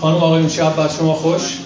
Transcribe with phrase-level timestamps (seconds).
[0.00, 1.58] خانم آقای شب بر شما خوش.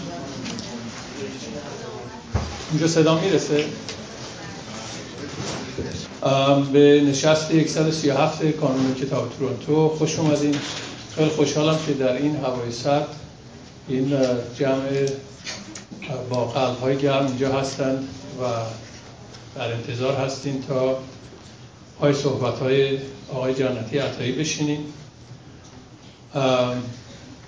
[2.70, 3.64] اینجا صدا می‌رسه؟
[6.72, 9.88] به نشست 137 کانون کتاب تورنتو.
[9.88, 10.56] خوش اومدین.
[11.16, 13.08] خیلی خوشحالم که در این هوای سرد
[13.88, 14.18] این
[14.58, 15.06] جمع
[16.30, 18.08] با قلب های گرم اینجا هستند
[18.40, 18.44] و
[19.56, 20.98] در انتظار هستین تا
[22.00, 22.98] پای صحبت های
[23.32, 24.80] آقای جنتی عطایی بشینیم.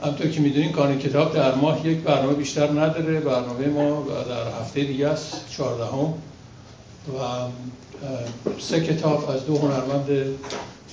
[0.02, 3.20] همطور که می‌دونین کانون کتاب در ماه یک برنامه بیشتر نداره.
[3.20, 6.14] برنامه ما در هفته دیگه است چهاردهم.
[7.08, 7.20] و
[8.60, 10.36] سه کتاب از دو هنرمند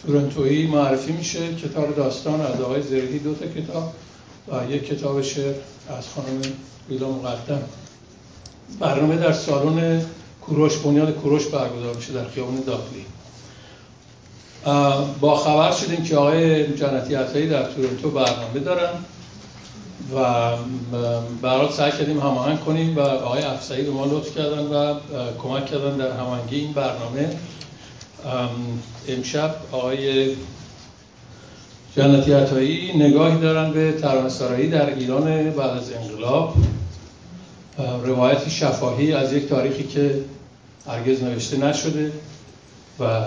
[0.06, 1.56] تورنتویی معرفی میشه.
[1.56, 3.94] کتاب داستان از آقای زرهی دو تا کتاب
[4.48, 5.56] و یک کتاب شعر
[5.98, 6.42] از خانم
[6.90, 7.64] ویلا مقدم.
[8.80, 10.06] برنامه در سالن
[10.42, 13.06] کوروش بنیاد کوروش برگزار میشه در خیابان داخلی
[15.20, 18.94] با خبر شدیم که آقای جنتی عطایی در تورنتو برنامه دارن
[20.16, 20.52] و
[21.42, 24.96] برات سعی کردیم هماهنگ کنیم و آقای افسایی به ما لطف کردن و
[25.44, 27.30] کمک کردن در هماهنگی این برنامه.
[29.08, 30.36] امشب آقای
[31.96, 36.56] جنتی عطایی نگاهی دارن به ترانه‌سرایی در ایران بعد از انقلاب.
[38.04, 40.20] روایتی شفاهی از یک تاریخی که
[40.88, 42.12] هرگز نوشته نشده
[43.00, 43.22] و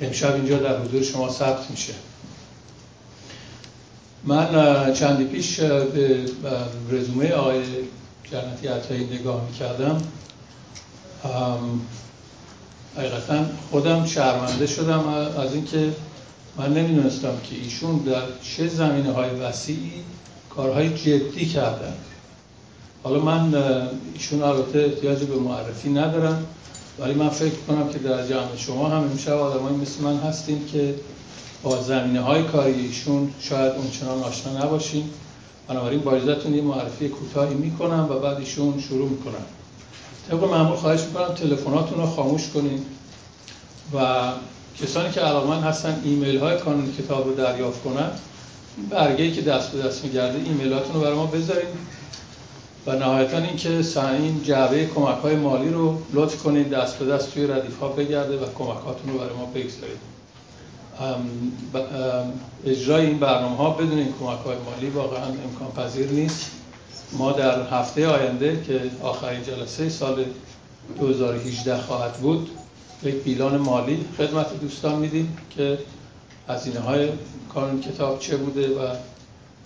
[0.00, 1.92] امشب اینجا در حضور شما ثبت میشه.
[4.24, 6.26] من چندی پیش به
[6.90, 7.62] رزومه آقای
[8.32, 10.02] جنتی عطایی نگاه می‌کردم.
[12.96, 15.92] حقیقتا خودم شرمنده شدم از اینکه
[16.56, 18.22] من نمی‌دونستم که ایشون در
[18.56, 19.92] چه زمینه های وسیعی
[20.50, 21.94] کارهای جدی کردن.
[23.02, 23.54] حالا من
[24.14, 26.46] ایشون البته احتیاج به معرفی ندارم.
[26.98, 30.94] ولی من فکر کنم که در جمع شما هم امشب آدمایی مثل من هستیم که
[31.62, 35.10] با زمینه های کاری ایشون شاید اونچنان آشنا نباشیم
[35.68, 39.44] بنابراین با اجازهتون یه معرفی کوتاهی می‌کنم و بعد ایشون شروع می‌کنم
[40.30, 42.86] طبق معمول خواهش می‌کنم تلفناتون رو خاموش کنیم
[43.94, 44.28] و
[44.82, 48.10] کسانی که علاقمند هستن ایمیل های کانون کتاب رو دریافت کنن
[48.90, 51.68] برگه که دست به دست میگرده ایمیلاتون رو برای ما بذارید
[52.86, 57.46] و نهایتا اینکه این جعبه کمک های مالی رو لطف کنید دست به دست توی
[57.46, 60.14] ردیف ها بگرده و کمکاتون رو برای ما بگذارید.
[62.66, 66.50] اجرای این برنامه ها بدون این کمک های مالی واقعا امکان پذیر نیست.
[67.12, 70.24] ما در هفته آینده که آخرین جلسه سال
[71.00, 72.50] 2018 خواهد بود
[73.02, 75.78] یک بیلان مالی خدمت دوستان میدیم که
[76.48, 77.08] هزینه های
[77.54, 78.88] کانون کتاب چه بوده و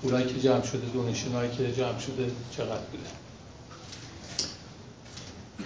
[0.02, 3.08] پولایی که جمع شده دونشن هایی که جمع شده چقدر بوده؟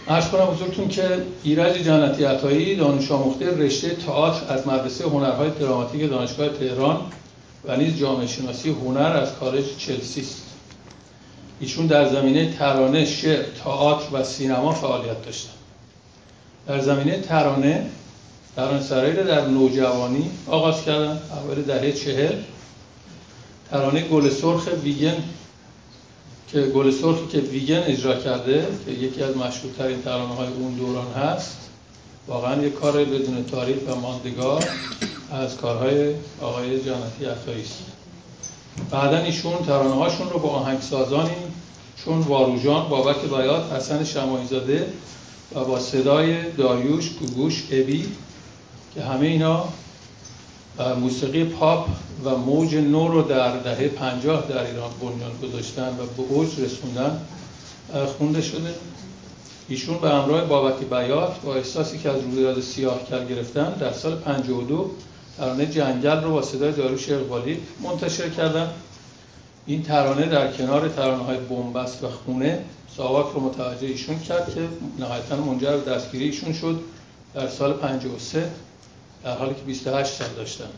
[0.08, 6.10] ارز کنم حضورتون که ایرج جنتی عطایی دانش آموخته رشته تئاتر از مدرسه هنرهای دراماتیک
[6.10, 7.00] دانشگاه تهران
[7.64, 10.42] و نیز جامعه شناسی هنر از کالج چلسی است.
[11.60, 15.50] ایشون در زمینه ترانه، شعر، تئاتر و سینما فعالیت داشتن.
[16.66, 17.86] در زمینه ترانه
[18.56, 22.34] ترانه سرایی را در نوجوانی آغاز کردن اول دهه چهل.
[23.72, 25.22] ترانه گل سرخ ویگن
[26.48, 31.12] که گل سرخی که ویگن اجرا کرده که یکی از مشهورترین ترانه های اون دوران
[31.12, 31.56] هست.
[32.28, 34.64] واقعا یک کار بدون تاریخ و ماندگار
[35.30, 37.82] از کارهای آقای جانتی عطایی است.
[38.90, 41.36] بعدا ایشون ترانه هاشون رو با آهنگسازانی
[42.04, 44.86] چون واروژان بابک بیات حسن شمایزاده
[45.54, 48.08] و با صدای داریوش گوگوش ابی
[48.94, 49.64] که همه اینا
[50.78, 51.88] موسیقی پاپ
[52.24, 57.20] و موج نو رو در دهه پنجاه در ایران بنیان گذاشتن و به اوج رسوندن
[58.18, 58.74] خونده شده.
[59.68, 64.14] ایشون به همراه بابک بیات با احساسی که از رویداد سیاه کل گرفتن در سال
[64.14, 64.90] 52
[65.38, 68.70] ترانه جنگل رو با صدای داروش اقبالی منتشر کردن.
[69.66, 72.64] این ترانه در کنار ترانه های بومبست و خونه
[72.96, 74.60] ساواک رو متوجه ایشون کرد که
[74.98, 76.80] نهایتا منجر به دستگیری ایشون شد.
[77.34, 78.50] در سال 53
[79.24, 80.68] در حالی که 28 سال داشتن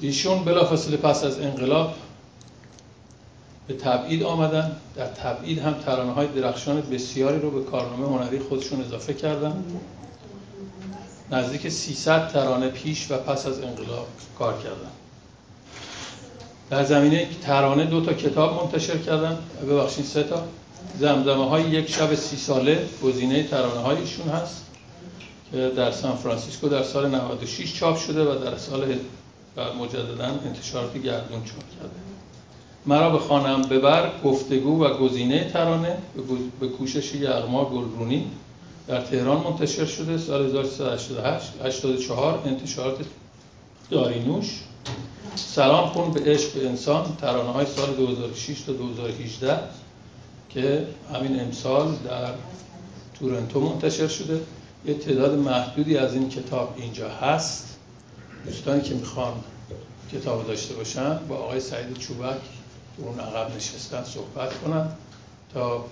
[0.00, 1.94] ایشون بلافاصله پس از انقلاب
[3.68, 4.76] به تبعید آمدن.
[4.96, 9.64] در تبعید هم ترانه های درخشان بسیاری رو به کارنامه هنری خودشون اضافه کردن.
[11.30, 14.06] نزدیک 300 ترانه پیش و پس از انقلاب
[14.38, 14.90] کار کردن.
[16.70, 19.38] در زمینه ترانه دو تا کتاب منتشر کردن.
[19.68, 20.42] ببخشید سه تا.
[20.98, 24.65] زمزمه های یک شب سی ساله گزینه ترانه های ایشون هست.
[25.52, 28.98] که در سان فرانسیسکو در سال 96 چاپ شده و در سال
[29.80, 31.94] مجددا انتشارات گردون چاپ کرده.
[32.86, 35.96] مرا به خانم ببر گفتگو و گزینه ترانه
[36.60, 38.30] به کوشش یغما گلرونی
[38.88, 40.18] در تهران منتشر شده.
[40.18, 42.96] سال 1388 84 انتشارات
[43.90, 44.60] دارینوش.
[45.36, 49.58] سلام کن به عشق به انسان ترانه های سال 2006 تا 2018
[50.50, 52.32] که همین امسال در
[53.18, 54.40] تورنتو منتشر شده.
[54.86, 57.76] یه تعداد محدودی از این کتاب اینجا هست.
[58.46, 59.32] دوستانی که می‌خوان
[60.12, 62.40] کتاب داشته باشن با آقای سعید چوبک
[62.98, 64.88] اون عقب نشستن صحبت کنن
[65.54, 65.84] تا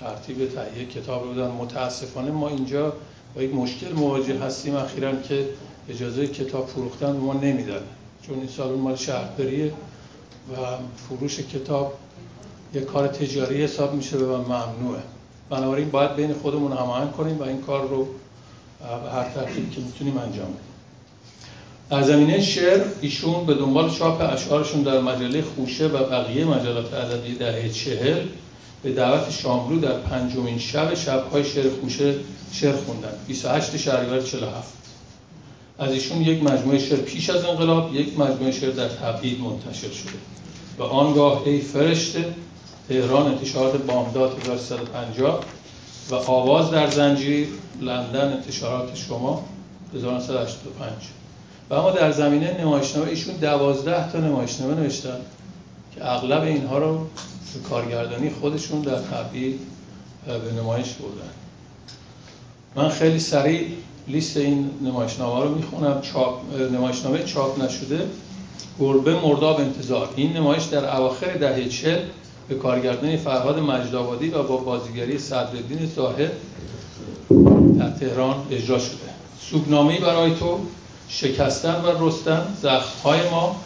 [0.00, 1.46] ترتیب تهیه کتاب رو بدن.
[1.46, 2.92] متاسفانه ما اینجا
[3.34, 5.48] با یک مشکل مواجه هستیم اخیرا که
[5.88, 7.82] اجازه کتاب فروختن ما نمیدن.
[8.22, 9.72] چون این سال مال شهرداریه
[10.52, 10.56] و
[11.08, 11.94] فروش کتاب
[12.74, 15.02] یک کار تجاری حساب میشه و ممنوعه.
[15.50, 18.08] بنابراین باید بین خودمون هماهنگ کنیم و این کار رو
[19.04, 20.70] به هر ترتیب که می‌تونیم انجام بدیم.
[21.90, 27.34] در زمینه شعر ایشون به دنبال چاپ اشعارشون در مجله خوشه و بقیه مجلات ادبی
[27.34, 28.26] دهه چهل
[28.82, 32.14] به دعوت شاملو در پنجمین شب شبهای شعر خوشه
[32.52, 33.12] شعر خوندن.
[33.26, 34.72] 28 شهریور 47
[35.78, 40.18] از ایشون یک مجموعه شعر پیش از انقلاب یک مجموعه شعر در تبعید منتشر شده.
[40.78, 42.24] و آنگاه ای فرشته
[42.90, 45.44] تهران انتشارات بامداد 1350
[46.10, 47.48] و آواز در زنجیر
[47.80, 49.44] لندن انتشارات شما
[49.94, 50.90] 1985
[51.70, 55.16] و اما در زمینه نمایشنامه ایشون دوازده تا نمایشنامه نوشتن
[55.94, 57.06] که اغلب اینها رو
[57.68, 59.60] کارگردانی خودشون در تبعید
[60.26, 61.32] به نمایش بردن.
[62.76, 63.66] من خیلی سریع
[64.08, 66.00] لیست این نمایشنامه رو می‌خونم.
[66.00, 68.06] چاپ، نمایشنامه چاپ نشده.
[68.80, 70.08] گربه مرداب انتظار.
[70.16, 71.98] این نمایش در اواخر دهه چل
[72.50, 76.32] به کارگردانی فرهاد مجدآبادی و با بازیگری صدرالدین زاهد
[77.78, 79.10] در تهران اجرا شده.
[79.50, 80.60] سوگنامه‌ای برای تو
[81.08, 83.56] شکستن و رستن زخمهای ما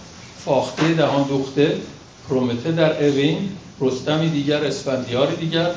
[0.45, 1.81] فاخته دهان دوخته
[2.29, 3.49] پرومته در اوین
[3.81, 5.71] رستمی دیگر اسفندیار دیگر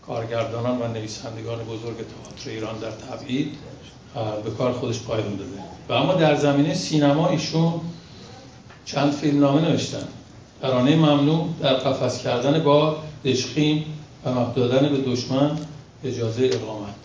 [0.08, 3.58] کارگردانان و نویسندگان بزرگ تئاتر ایران در تبعید.
[4.44, 5.52] به کار خودش پایان داده.
[5.90, 7.74] و اما در زمینه سینما ایشون
[8.86, 10.08] چند فیلم نامه نوشتن.
[10.62, 13.86] ترانه ممنوع در قفس کردن با دشخیم
[14.26, 15.52] و دادن به دشمن
[16.04, 16.96] اجازه اقامت.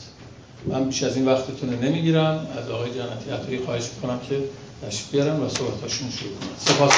[0.66, 2.46] من بیش از این وقتتون نمی‌گیرم.
[2.58, 4.42] از آقای جنتی عطایی خواهش می‌کنم که
[4.86, 6.92] تشریف و صحبتاشون شروع کنم سپاس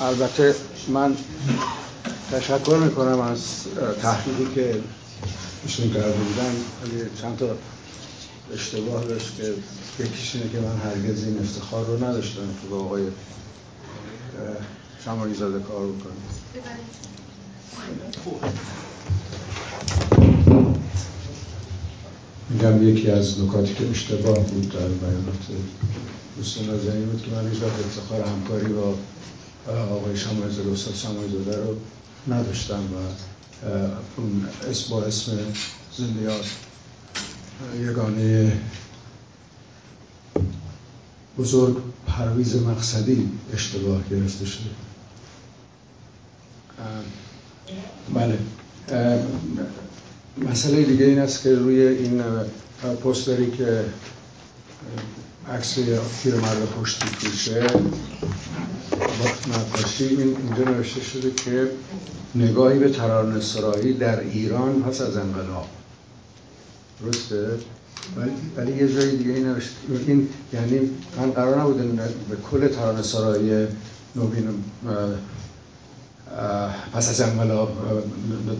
[0.00, 0.54] البته
[0.88, 1.16] من
[2.32, 3.40] تشکر می‌کنم از
[4.02, 4.80] تحقیقی که
[5.62, 6.54] ایشون کرده بودن.
[7.22, 7.46] چند تا
[8.54, 9.54] اشتباه داشت که
[10.04, 13.02] یکیش اینه که من هرگز این افتخار رو نداشتم که با آقای
[15.04, 16.16] شمالی زاده کار بکنم.
[22.50, 25.46] میگم یکی از نکاتی که اشتباه بود در بیانات
[26.36, 28.94] دوست نازنی بود که من هیچ افتخار همکاری با
[29.72, 31.76] آقای شمایزاده استاد شمایزاده رو
[32.34, 32.96] نداشتم و
[34.16, 35.32] اون اسم با اسم
[35.98, 36.46] زندیات
[37.80, 38.60] یگانه
[41.38, 44.70] بزرگ پرویز مقصدی اشتباه گرفته شده.
[48.14, 48.38] بله.
[50.38, 52.22] مسئله دیگه این است که روی این
[53.02, 53.84] پوستری که
[55.52, 55.78] عکس
[56.22, 57.66] پیرمرد پشتی توشه
[59.48, 61.70] نقاشی این اینجا نوشته شده که
[62.34, 65.66] نگاهی به ترانه سرایی در ایران پس از انقلاب.
[67.02, 67.48] درسته؟
[68.56, 69.54] ولی یه جای دیگه این
[70.06, 71.84] این یعنی من قرار نبوده
[72.30, 73.66] به کل ترانه سرایی
[74.16, 74.48] نوین
[76.92, 77.72] پس از انقلاب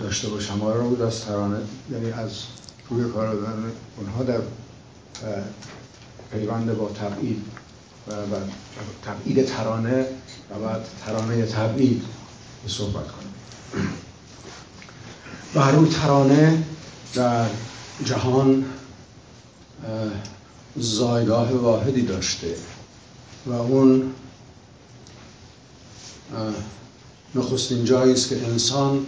[0.01, 1.59] داشته باشم آره بود از ترانه
[1.93, 2.31] یعنی از
[2.91, 3.39] روی کار
[3.97, 4.41] اونها در
[6.33, 7.45] پیوند با تبعید
[8.09, 8.37] و, و
[9.05, 10.07] تبعید ترانه
[10.51, 12.03] و بعد ترانه تبعید
[12.65, 13.33] به صحبت کنیم.
[15.55, 16.63] و هر ترانه
[17.15, 17.47] در
[18.05, 18.65] جهان
[20.77, 22.55] زایگاه واحدی داشته
[23.47, 24.13] و اون
[27.35, 29.07] نخستین جایی است که انسان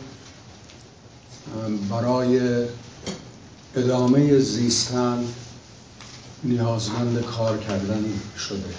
[1.90, 2.64] برای
[3.76, 5.24] ادامه زیستن
[6.44, 8.04] نیازمند کار کردن
[8.38, 8.74] شده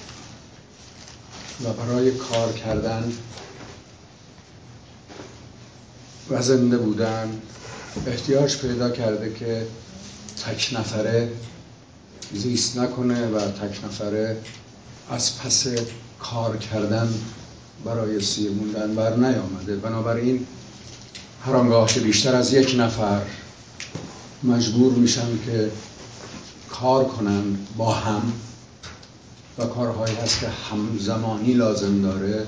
[1.63, 3.13] و برای کار کردن
[6.29, 7.41] و زنده بودن
[8.07, 9.67] احتیاج پیدا کرده که
[10.45, 11.31] تک نفره
[12.33, 14.37] زیست نکنه و تک نفره
[15.09, 15.67] از پس
[16.19, 17.13] کار کردن
[17.85, 19.75] برای سیر موندن بر نیامده.
[19.75, 20.47] بنابراین
[21.45, 23.21] هر آنگاه که بیشتر از یک نفر
[24.43, 25.71] مجبور میشن که
[26.69, 28.33] کار کنن با هم
[29.57, 32.47] و کارهایی هست که همزمانی لازم داره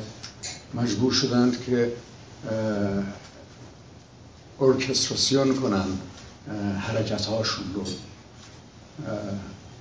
[0.74, 1.92] مجبور شدند که
[4.62, 5.86] ارکستراسیون کنن
[6.80, 7.84] حرکت هاشون رو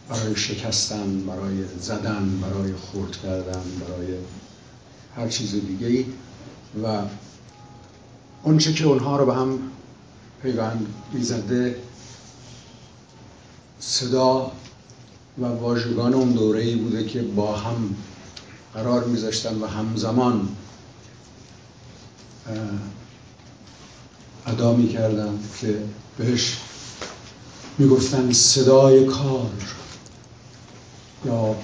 [0.09, 4.14] برای شکستن برای زدن برای خورد کردن برای
[5.17, 6.07] هر چیز دیگه ای
[6.85, 7.02] و
[8.43, 9.59] اونچه که اونها رو به هم
[10.43, 11.76] پیوند می‌زده
[13.81, 14.52] صدا
[15.38, 17.97] و واژگان اون دوره ای بوده که با هم
[18.75, 20.57] قرار میذاشتن و همزمان
[24.47, 25.83] ادا می‌کردن که
[26.19, 26.57] بهش
[27.79, 29.50] می‌گفتن صدای کار
[31.25, 31.55] یا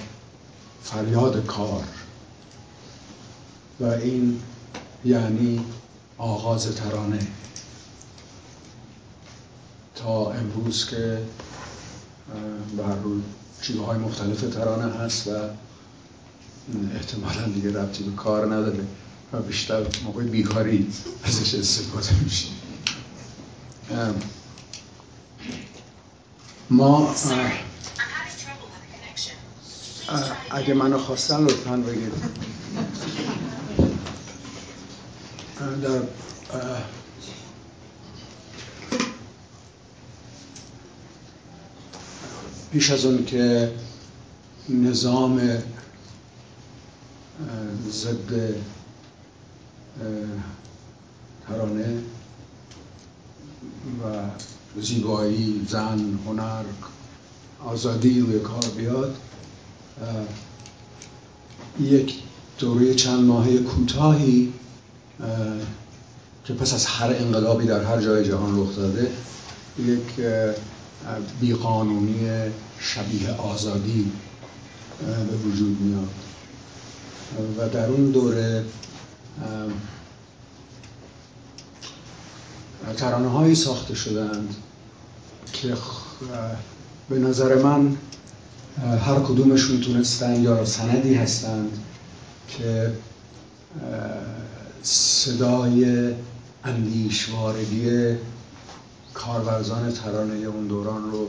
[0.82, 1.84] فریاد کار.
[3.80, 4.40] و این
[5.04, 5.64] یعنی
[6.18, 7.18] آغاز ترانه.
[9.94, 11.22] تا امروز که
[12.76, 13.22] بر روی
[13.62, 15.30] شیوه های مختلف ترانه هست و
[16.94, 18.86] احتمالا دیگه ربطی به کار نداره
[19.32, 20.92] و بیشتر موقع بیکاری
[21.24, 22.48] ازش استفاده میشه.
[26.70, 27.14] ما
[30.50, 32.12] اگه منو خواستن لطفا بگید.
[35.56, 36.02] در
[42.72, 43.72] پیش از اون که
[44.68, 45.40] نظام
[47.90, 48.54] ضد
[51.46, 52.02] ترانه
[54.02, 54.30] و
[54.80, 56.64] زیبایی زن هنر
[57.64, 59.16] آزادی روی کار بیاد
[61.80, 62.14] یک
[62.58, 64.52] دوره چند ماهه کوتاهی
[66.44, 69.10] که پس از هر انقلابی در هر جای جهان رخ داده
[69.78, 70.26] یک
[71.40, 72.28] بیقانونی
[72.80, 74.12] شبیه آزادی
[75.00, 76.08] به وجود میاد.
[77.58, 78.64] و در اون دوره
[82.96, 84.54] ترانه هایی ساخته شدند
[85.52, 85.76] که
[87.08, 87.96] به نظر من
[89.06, 91.78] هر کدومشون تونستن یا سندی هستند
[92.48, 92.92] که
[94.82, 96.12] صدای
[96.64, 98.16] اندیشوارگی
[99.14, 101.28] کارورزان ترانه اون دوران رو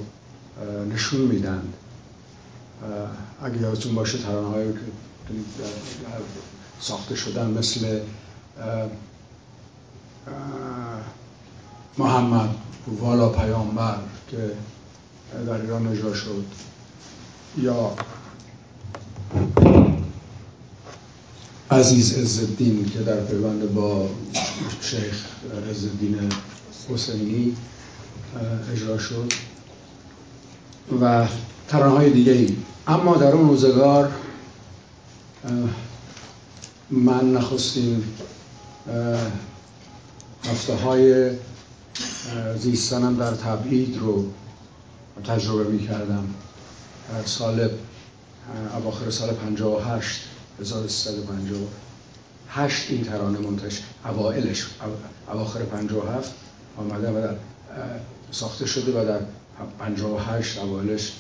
[0.94, 1.62] نشون میدن
[3.44, 4.80] اگه یادتون باشه ترانه هایی که
[6.80, 8.00] ساخته شدن مثل
[11.98, 12.50] محمد
[12.88, 14.52] والا پیامبر که
[15.46, 16.46] در ایران اجرا شد
[17.58, 17.94] یا
[21.72, 24.10] عزیز عزالدین که در پیوند با
[24.82, 25.26] شیخ
[25.70, 26.20] عزالدین
[26.90, 27.56] حسینی
[28.74, 29.34] اجرا شد
[31.02, 31.28] و
[31.68, 32.56] ترانه های دیگه ای
[32.88, 34.12] اما در اون روزگار
[36.90, 38.04] من نخستین
[40.46, 41.32] هفته های
[42.58, 44.26] زیستنم در تبعید رو
[45.24, 46.28] تجربه می کردم
[47.14, 47.70] در سال
[48.78, 50.27] اواخر سال 58
[50.60, 54.68] 1358 این ترانه منتشر اوائلش
[55.28, 56.32] اواخر 57
[56.78, 57.36] آمده و در
[58.32, 59.20] ساخته شده و در
[59.80, 61.14] 58 اوائلش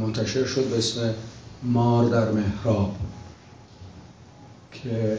[0.00, 1.14] منتشر شد به اسم
[1.62, 2.96] مار در مهراب
[4.72, 5.18] که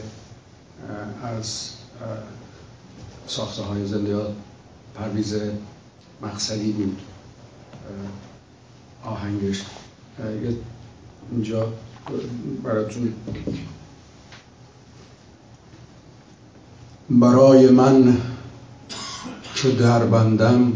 [1.22, 1.70] از
[3.26, 4.26] ساخته های زنده
[4.94, 5.34] پرویز
[6.22, 7.00] مقصدی بود.
[9.04, 9.62] آهنگش.
[11.30, 11.72] اینجا
[17.10, 18.20] برای من
[19.54, 20.72] که در بندم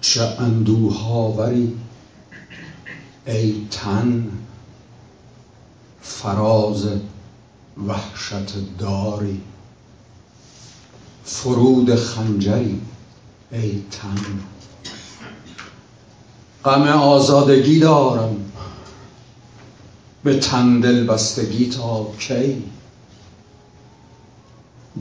[0.00, 1.76] چه اندوهاوری
[3.26, 4.30] ای تن
[6.02, 6.86] فراز
[7.86, 9.40] وحشت داری.
[11.24, 12.80] فرود خنجری
[13.52, 14.40] ای تن.
[16.64, 18.49] غم آزادگی دارم.
[20.24, 22.62] به تن دل بستگی تا کی؟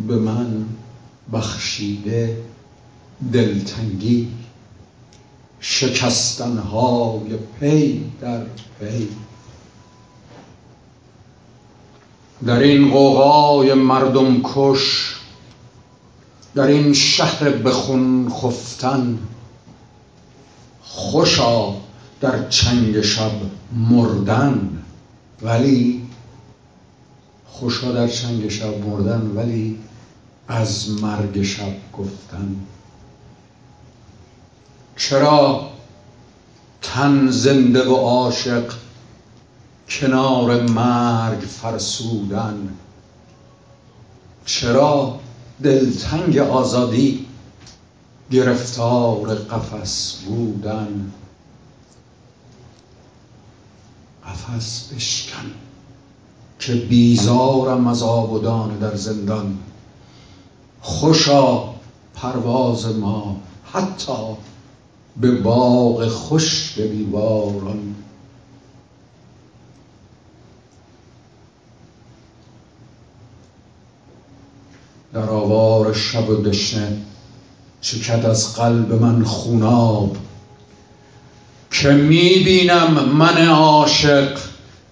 [0.08, 0.66] به من
[1.34, 2.38] بخشیده
[3.34, 4.28] دلتنگی
[5.60, 8.46] شکستنهای پی در
[8.80, 9.08] پی.
[12.46, 15.16] در این قوقای مردم کش
[16.56, 19.20] در این شهر بخون خفتن
[20.82, 21.74] خوشا
[22.22, 23.32] در چنگ شب
[23.90, 24.79] مردن.
[25.42, 26.06] ولی
[27.46, 29.80] خوشا در چنگ شب مردن ولی
[30.48, 32.56] از مرگ شب گفتن.
[34.98, 35.70] چرا
[36.82, 38.74] تن زنده و عاشق
[39.90, 42.70] کنار مرگ فرسودن؟
[44.46, 45.20] چرا
[45.64, 47.26] دلتنگ آزادی
[48.32, 51.12] گرفتار قفس بودن؟
[54.30, 55.52] قفس بشکن
[56.60, 59.58] که بیزارم از آبودان در زندان.
[60.82, 61.64] خوشا
[62.14, 63.42] پرواز ما
[63.74, 64.14] حتی
[65.18, 67.96] به باغ خشک بیواران
[75.14, 77.02] در آوار شب و دشنه
[77.82, 80.18] چکد از قلب من خوناب.
[81.72, 84.40] که می‌بینم من عاشق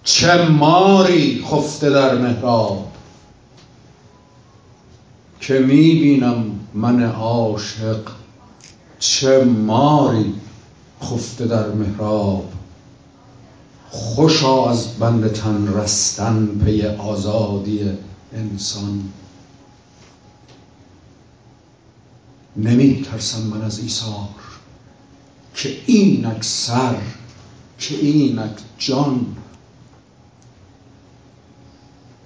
[0.04, 2.92] چه ماری خفته در محراب.
[5.40, 8.10] که می‌بینم من عاشق
[8.98, 10.34] چه ماری
[11.02, 12.52] خفته در محراب.
[13.90, 17.90] خوشا از بند تن رستن پی آزادی
[18.32, 19.12] انسان.
[22.56, 24.47] نمی ترسم من از ایثار.
[25.54, 26.96] که اینک سر
[27.78, 29.36] که اینک جان.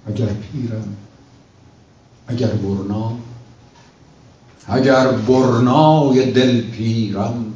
[0.07, 0.95] اگر پیرم
[2.27, 3.17] اگر برنا
[4.67, 7.53] اگر برنای دل پیرم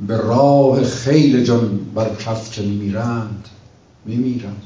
[0.00, 3.48] به راه خیل جان بر کف که میمیرند.
[4.04, 4.56] میمیرم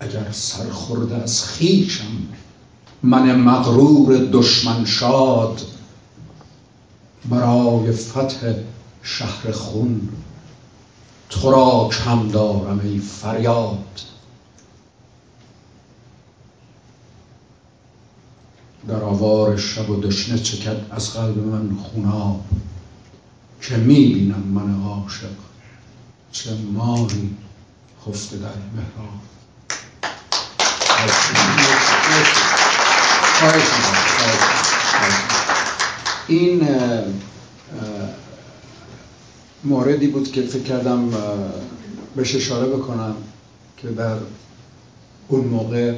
[0.00, 2.28] اگر سر خورده از خیشم
[3.02, 5.60] من مغرور دشمن شاد
[7.30, 8.54] برای فتح
[9.02, 10.08] شهر خون.
[11.30, 14.00] تو را کم دارم ای فریاد.
[18.88, 22.44] در آوار شب و دشنه چکد از قلب من خوناب.
[23.62, 25.30] که می‌بینم من عاشق
[26.32, 27.36] چه ماری
[28.06, 29.20] خفته در محراب.
[36.28, 36.68] این
[39.64, 41.10] موردی بود که فکر کردم
[42.16, 43.14] بهش اشاره بکنم
[43.76, 44.16] که در
[45.28, 45.94] اون موقع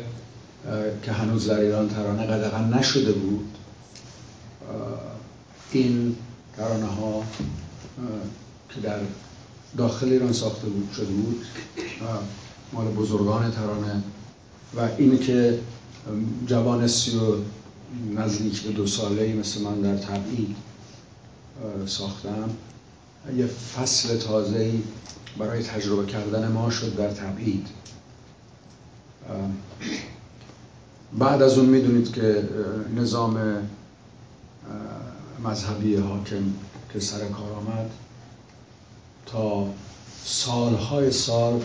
[1.02, 3.58] که هنوز در ایران ترانه قدغن نشده بود
[5.72, 6.16] این
[6.56, 7.22] ترانه ها
[8.74, 8.98] که در
[9.76, 11.44] داخل ایران ساخته بود شده بود
[12.72, 14.02] مال بزرگان ترانه
[14.76, 15.58] و این که
[16.46, 17.20] جوان سی و
[18.14, 20.56] نزدیک به دو ساله مثل من در تبعید
[21.86, 22.50] ساختم.
[23.36, 24.72] یه فصل تازه
[25.38, 27.66] برای تجربه کردن ما شد در تبعید.
[31.18, 32.48] بعد از اون می‌دونید که
[32.96, 33.38] نظام
[35.44, 36.42] مذهبی حاکم
[36.92, 37.90] که سر کار آمد
[39.26, 39.66] تا
[40.24, 41.62] سالهای سال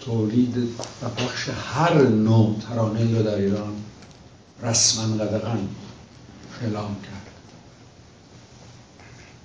[0.00, 0.56] تولید
[1.02, 3.72] و پخش هر نوع ترانه رو در ایران
[4.62, 5.68] رسما قدغن
[6.62, 7.32] اعلام کرد.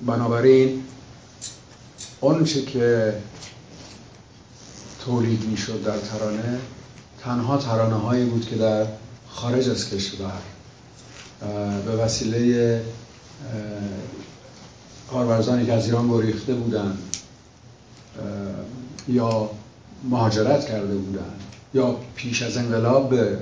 [0.06, 0.84] بنابراین
[2.22, 3.14] آنچه که
[5.06, 6.60] تولید می‌شد در ترانه
[7.24, 8.86] تنها ترانه هایی بود که در
[9.30, 10.42] خارج از کشور
[11.86, 12.82] به وسیله
[15.12, 16.98] کارورزانی که از ایران گریخته بودند
[19.08, 19.50] یا
[20.04, 21.42] مهاجرت کرده بودند
[21.74, 23.40] یا پیش از انقلاب به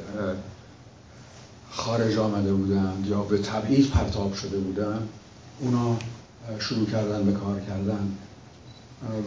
[1.76, 5.10] خارج آمده بودند یا به تبعید پرتاب شده بودند
[5.60, 5.98] اونا
[6.60, 8.12] شروع کردن به کار کردن.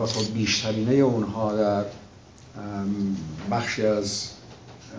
[0.01, 1.85] و خب بیشترینه اونها در
[3.51, 4.29] بخشی از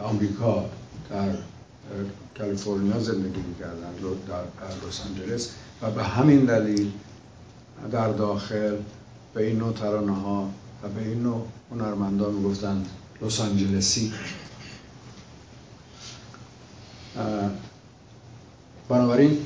[0.04, 0.66] آمریکا
[1.10, 1.30] در
[2.38, 3.94] کالیفرنیا زندگی می‌کردن
[4.28, 5.50] در لس آنجلس.
[5.82, 6.92] و به همین دلیل
[7.92, 8.76] در داخل
[9.34, 10.50] به این نوع ترانه ها
[10.84, 12.90] و به این نوع هنرمندان می‌گفتند
[13.22, 14.14] لس آنجلسی.
[18.90, 19.38] بنابراین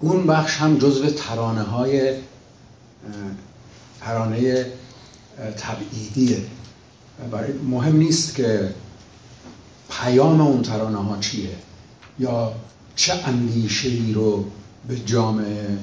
[0.00, 2.14] اون بخش هم جزو ترانه های
[4.00, 4.66] ترانه
[5.58, 6.42] تبعیدیه.
[7.30, 8.74] برای مهم نیست که
[9.90, 11.56] پیام اون ترانه ها چیه
[12.18, 12.52] یا
[12.96, 14.44] چه اندیشه ای رو
[14.88, 15.78] به جامعه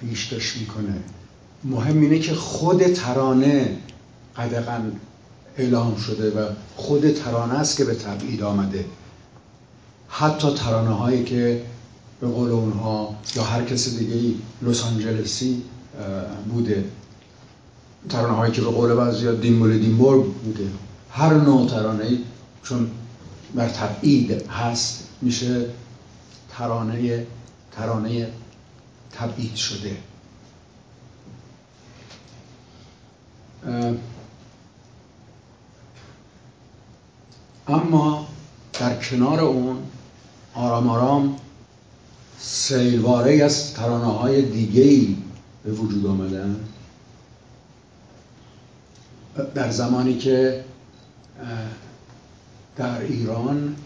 [0.00, 1.02] پیشکش می‌کنه.
[1.64, 3.76] مهم اینه که خود ترانه
[4.36, 4.82] قدقا
[5.56, 8.84] اعلام شده و خود ترانه است که به تبعید آمده.
[10.08, 11.62] حتی ترانه هایی که
[12.20, 15.62] به قول اونها یا هر کس دیگه ای لس آنجلسی
[16.48, 16.84] بوده.
[18.08, 20.68] ترانه هایی که به قول بعضی ها دیمبول دیمبور بوده.
[21.10, 22.18] هر نوع ترانه ای
[22.62, 22.90] چون
[23.54, 25.66] بر تبعید هست میشه
[26.50, 27.26] ترانه
[27.72, 28.28] ترانه
[29.12, 29.96] تبعید شده.
[37.68, 38.28] اما
[38.80, 39.76] در کنار اون
[40.54, 41.36] آرام آرام
[42.38, 45.16] سیلواره از ترانه های دیگه ای
[45.64, 46.56] به وجود آمدن
[49.54, 50.64] در زمانی که
[52.76, 53.76] در ایران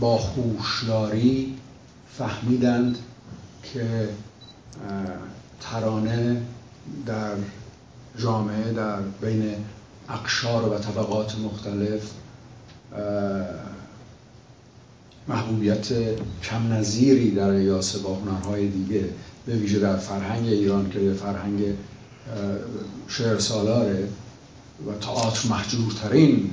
[0.00, 1.56] با خوشداری
[2.18, 2.98] فهمیدند
[3.62, 4.08] که
[5.60, 6.42] ترانه
[7.06, 7.34] در
[8.18, 9.54] جامعه در بین
[10.08, 12.10] اقشار و طبقات مختلف
[15.28, 15.88] محبوبیت
[16.42, 19.04] کم نظیری در قیاس با هنرهای دیگه
[19.46, 21.62] به ویژه در فرهنگ ایران که فرهنگ
[23.08, 24.08] شعر سالاره
[24.86, 26.50] و تئاتر محجورترین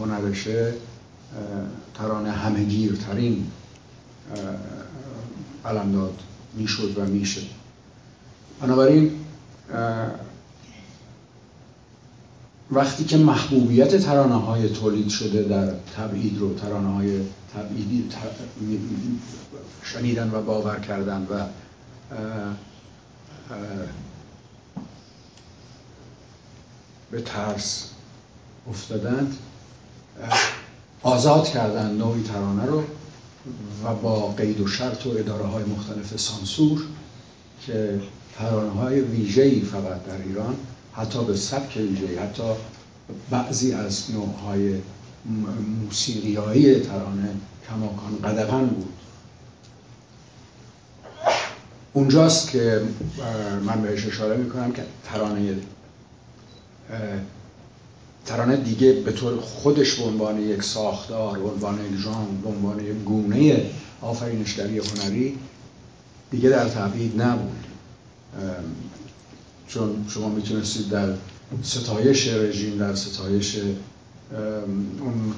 [0.00, 0.74] هنرشه
[1.94, 3.46] ترانه همهگیرترین
[5.64, 6.20] علمداد
[6.54, 7.40] می‌شد و میشه.
[8.60, 9.10] بنابراین
[12.72, 17.20] وقتی که محبوبیت ترانه های تولید شده در تبعید رو ترانه های
[17.54, 18.08] تبعیدی
[19.82, 21.44] شنیدن و باور کردن و
[27.10, 27.90] به ترس
[28.70, 29.36] افتادند
[31.02, 32.82] آزاد کردن نوعی ترانه رو
[33.84, 36.82] و با قید و شرط و اداره های مختلف سانسور
[37.66, 38.00] که
[38.38, 40.56] ترانه های ویژه‌ای فقط در ایران
[40.92, 42.42] حتی به سبک ویژه‌ای حتی
[43.30, 44.74] بعضی از نوعهای
[45.82, 47.28] موسیقیایی ترانه
[47.68, 48.92] کماکان قدغن بود.
[51.92, 52.82] اونجاست که
[53.66, 55.56] من بهش اشاره می‌کنم که ترانه
[58.26, 62.80] ترانه دیگه به طور خودش به عنوان یک ساختار به عنوان یک ژان به عنوان
[62.80, 65.38] یک گونه آفرینشگری هنری
[66.30, 67.64] دیگه در تبعید نبود.
[69.68, 71.14] چون شما می‌تونستید در
[71.62, 73.58] ستایش رژیم در ستایش
[75.00, 75.34] اون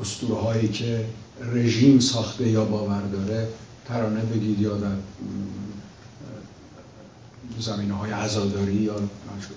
[0.00, 1.04] اسطوره هایی که
[1.52, 3.48] رژیم ساخته یا باور داره
[3.88, 4.96] ترانه بگید یا در
[7.58, 8.94] زمینه های عزاداری یا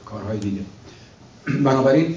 [0.05, 0.61] کارهای دیگه.
[1.45, 2.15] بنابراین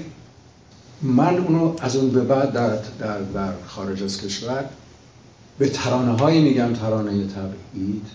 [1.01, 4.65] من اونو از اون به بعد در, در, در خارج از کشور
[5.57, 8.05] به ترانه های میگم ترانه تبعید.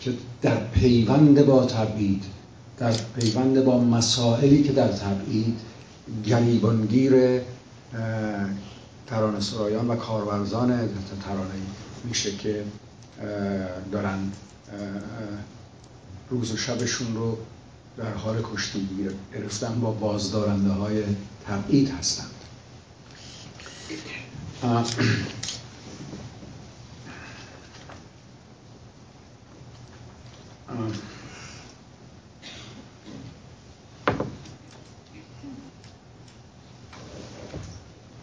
[0.00, 2.24] که در پیوند با تبعید
[2.78, 5.60] در پیوند با مسائلی که در تبعید
[6.24, 7.40] گریبانگیر
[9.06, 10.88] ترانه سرایان و کارورزان
[11.24, 11.54] ترانه
[12.04, 12.64] میشه که
[13.92, 14.18] دارن
[16.30, 17.36] روز و شبشون رو
[17.96, 18.88] در حال کشتی
[19.34, 21.02] گرفتن با بازدارنده های
[21.46, 22.30] تبعید هستند.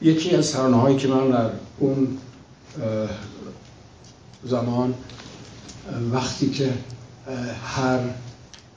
[0.02, 2.18] یکی از ترانه هایی که من در اون
[4.44, 4.94] زمان
[6.12, 6.74] وقتی که
[7.66, 8.00] هر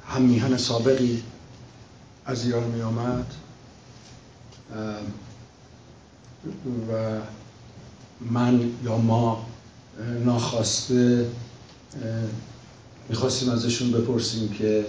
[0.08, 1.22] هم میهن سابقی
[2.26, 3.26] از ایران می آمد
[6.90, 7.20] و
[8.20, 9.46] من یا ما
[10.24, 11.30] ناخواسته
[13.08, 14.86] می‌خواستیم ازشون بپرسیم که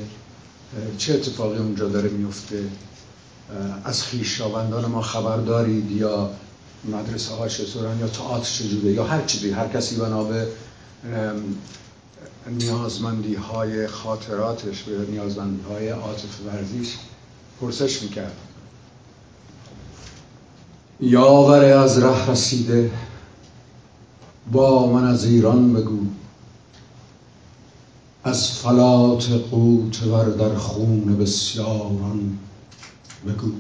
[0.98, 2.64] چه اتفاقی اونجا داره میفته
[3.84, 6.30] از خیشاوندان ما خبر دارید یا
[6.86, 10.48] مدرسه ها چطورن یا تئاتر چجوره یا هر چیزی هر کسی بنا به
[12.48, 16.96] نیازمندی های خاطراتش به نیازمندی های عاطف ورزیش
[17.62, 18.36] پرسش می‌کرد.
[21.02, 22.92] یاور از ره رسیده.
[24.52, 26.00] با من از ایران بگو.
[28.24, 32.40] از فلات قوت ور در خون بسیاران
[33.28, 33.52] بگو.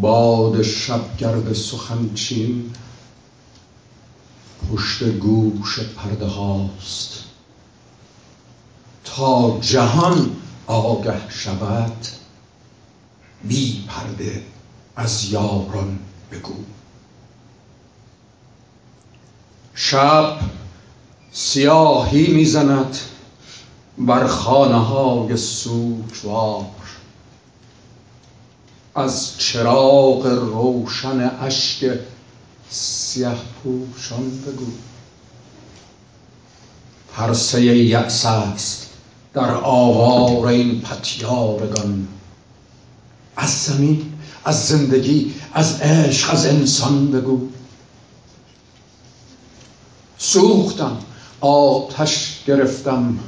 [0.00, 2.72] باد شبگرد سخنچین
[4.70, 7.24] پشت گوش پرده هاست.
[9.04, 10.36] تا جهان
[10.66, 12.06] آگه شود
[13.44, 14.44] بی پرده
[14.96, 15.98] از یاران
[16.32, 16.54] بگو.
[19.74, 20.40] شب
[21.32, 22.96] سیاهی می‌زند
[23.98, 26.64] بر خانه های سوچوار
[28.94, 31.98] از چراغ روشن اشک
[32.70, 34.66] سیه پوشان بگو.
[37.12, 38.86] پرسه یأس است
[39.34, 42.08] در آوار این پتیارگان.
[43.36, 44.12] از زمین
[44.44, 47.48] از زندگی از عشق از انسان بگو.
[50.18, 50.98] سوختم
[51.40, 53.18] آتش گرفتم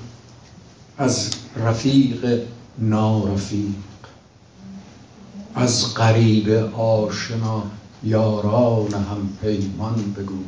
[0.99, 2.43] از رفیق
[2.79, 3.75] نارفیق
[5.55, 7.63] از غریب آشنا
[8.03, 10.45] یاران هم پیمان بگو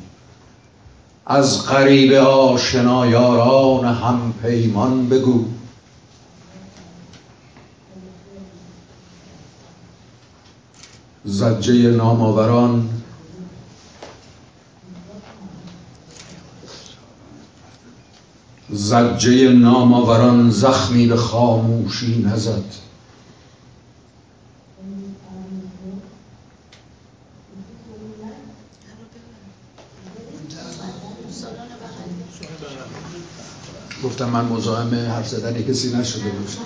[1.26, 5.44] از غریب آشنا یاران هم پیمان بگو.
[11.24, 12.93] زجه نامآوران
[18.70, 22.64] زجه نامآوران زخمی به خاموشی نزد.
[34.04, 36.60] گفتم من مزاحم حرف زدن کسی نشده باشم.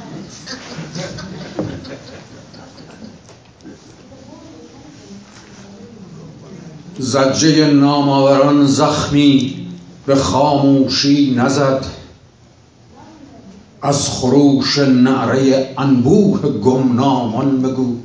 [6.98, 9.67] زجه نامآوران زخمی
[10.08, 11.84] به خاموشی نزد.
[13.82, 17.96] از خروش نعره انبوه گمنامان بگو.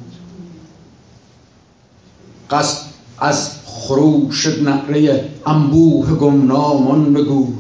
[2.50, 2.86] قصد
[3.20, 7.54] از خروش نعره انبوه گمنامان بگو.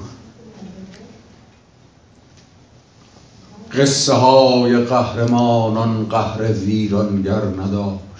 [3.73, 8.12] قصه های قهرمانان قهر ویرانگر نداشت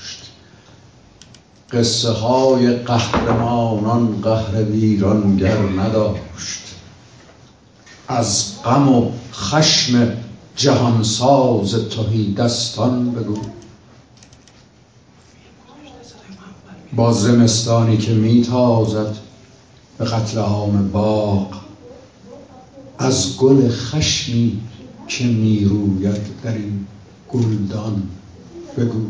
[1.73, 6.75] قصه های قهرمانان قهر ویرانگر نداشت.
[8.07, 10.17] از غم و خشم
[10.55, 13.37] جهانساز تهی دستان بگو.
[16.95, 19.15] با زمستانی که میتازد
[19.97, 21.47] به قتل عام باغ
[22.97, 24.61] از گل خشمی
[25.07, 26.87] که می‌روید در این
[27.33, 28.03] گلدان
[28.77, 29.05] بگو.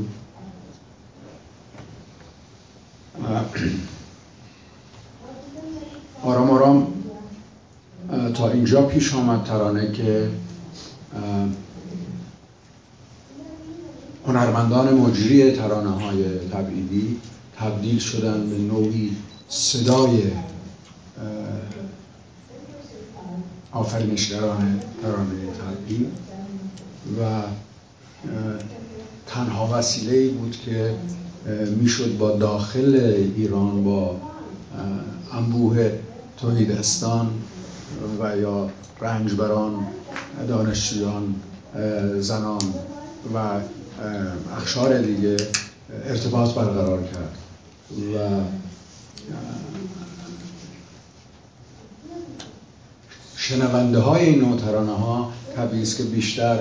[6.24, 6.88] آرام آرام.
[8.34, 10.30] تا اینجا پیش آمد ترانه که
[14.28, 17.20] هنرمندان مجری ترانه های تبعیدی
[17.58, 19.16] تبدیل شدن به نوعی
[19.50, 20.24] صدای
[23.72, 26.08] آفرینشگران ترانه تبعید
[27.20, 27.42] و
[29.28, 30.96] تنها وسیله ای بود که
[31.82, 32.96] می‌شد با داخل
[33.36, 34.22] ایران با
[35.34, 35.92] انبوه
[36.38, 37.30] توحیدستان
[38.20, 38.70] و یا
[39.02, 39.86] رنجبران
[40.48, 41.36] دانشجویان
[42.20, 42.62] زنان
[43.34, 43.60] و
[44.58, 45.38] اخشار دیگه
[46.06, 47.38] ارتباط برقرار کرد.
[48.16, 48.42] و
[53.36, 55.32] شنونده های این نوع ترانه ها
[55.98, 56.60] که بیشتر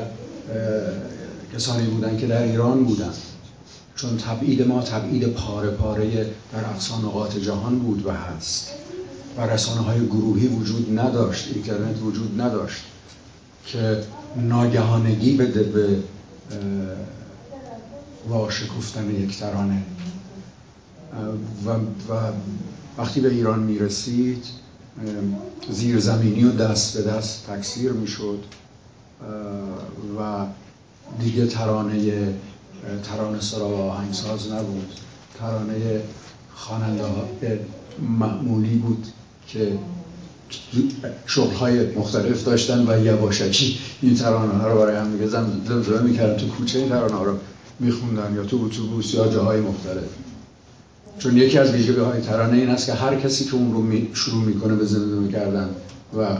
[1.54, 3.16] کسانی بودند که در ایران بودند
[4.02, 8.70] چون تبعید ما تبعید پاره پاره در اقصا نقاط جهان بود و هست.
[9.36, 12.82] و رسانه های گروهی وجود نداشت اینترنت وجود نداشت
[13.66, 14.02] که
[14.36, 15.98] ناگهانگی بده به
[18.28, 19.82] واشکفتن یک ترانه
[21.66, 22.32] و, و
[22.98, 24.44] وقتی به ایران می‌رسید
[25.70, 28.44] زیرزمینی و دست به دست تکثیر می‌شد
[30.18, 30.46] و
[31.20, 32.34] دیگه ترانه
[33.04, 34.92] ترانه سرا و آهنگساز نبود.
[35.38, 36.00] ترانه
[36.54, 37.60] خواننده
[38.18, 39.06] معمولی بود
[39.48, 39.78] که
[41.26, 46.36] شغل مختلف داشتن و یواشکی این ترانه ها رو برای هم میگه زمزمه می‌کردن.
[46.36, 47.38] تو کوچه این ترانه ها رو
[47.80, 50.08] میخوندن یا تو اتوبوس یا جاهای مختلف.
[51.18, 54.44] چون یکی از ویژگی های ترانه این است که هر کسی که اون رو شروع
[54.44, 55.68] می‌کنه به زمزمه کردن
[56.18, 56.36] و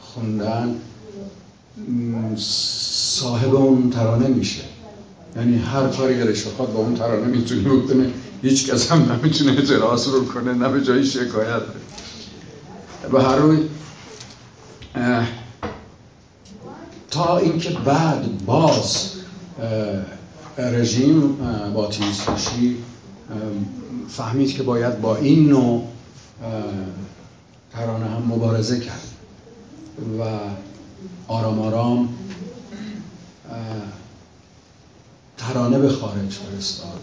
[0.00, 0.74] خوندن
[2.36, 4.62] صاحب اون ترانه میشه.
[5.36, 8.10] یعنی هر کاری دلش بخواد با اون ترانه می‌تونه بکنه
[8.42, 11.62] هیچ کس هم نمی‌تونه اعتراض رو کنه نه به جای شکایت.
[13.12, 13.58] و هر روی
[17.10, 19.10] تا اینکه بعد باز
[20.58, 21.36] رژیم
[21.74, 22.76] با تیزکشی
[24.08, 25.88] فهمید که باید با این نوع
[27.72, 29.02] ترانه هم مبارزه کرد.
[30.20, 30.22] و
[31.28, 32.08] آرام آرام
[35.46, 37.02] ترانه به خارج فرستاد.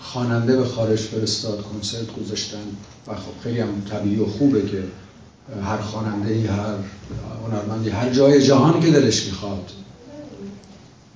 [0.00, 2.58] خواننده به خارج فرستاد کنسرت گذاشتن.
[3.06, 4.82] و خب خیلی هم طبیعی و خوبه که
[5.62, 6.74] هر خواننده هر
[7.46, 9.70] هنرمندی هر جای جهان که دلش می‌خواد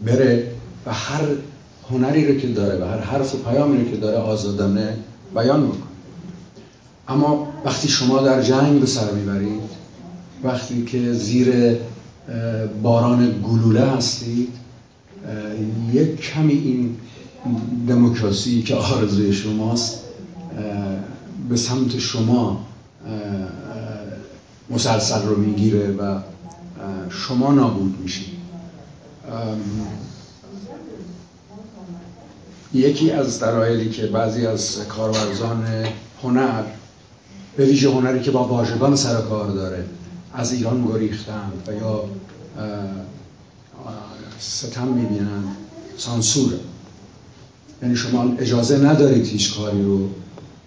[0.04, 0.50] بره
[0.86, 1.24] و هر
[1.90, 4.98] هنری رو که داره و هر حرف و پیامی رو که داره آزادانه
[5.34, 5.82] بیان بکنه.
[7.08, 9.60] اما وقتی شما در جنگ به سر می‌برید
[10.44, 11.76] وقتی که زیر
[12.82, 14.63] باران گلوله هستید
[15.92, 16.96] یک کمی این
[17.88, 20.00] دموکراسی که آرزوی شماست
[21.48, 22.66] به سمت شما
[24.70, 26.18] مسلسل رو می‌گیره و
[27.10, 28.34] شما نابود میشید.
[32.74, 35.66] یکی از دلایلی که بعضی از کارورزان
[36.22, 36.62] هنر
[37.56, 39.84] به ویژه هنری که با واژگان سر کار داره
[40.34, 42.04] از ایران گریختند و یا
[44.40, 45.44] ستم می‌بینن.
[45.98, 46.58] سانسوره.
[47.82, 50.08] یعنی شما اجازه ندارید هیچ کاری رو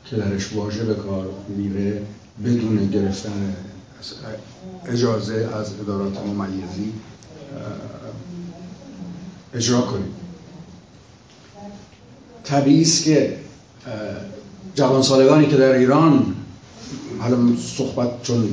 [0.06, 2.02] که درش واژه به کار میره
[2.46, 3.56] بدون گرفتن
[4.86, 6.94] اجازه از ادارات ممیزی
[9.54, 10.18] اجرا کنید.
[12.44, 13.38] طبیعی است که
[14.76, 16.36] جوان سالگانی که در ایران
[17.20, 17.38] حالا
[17.78, 18.50] صحبت چون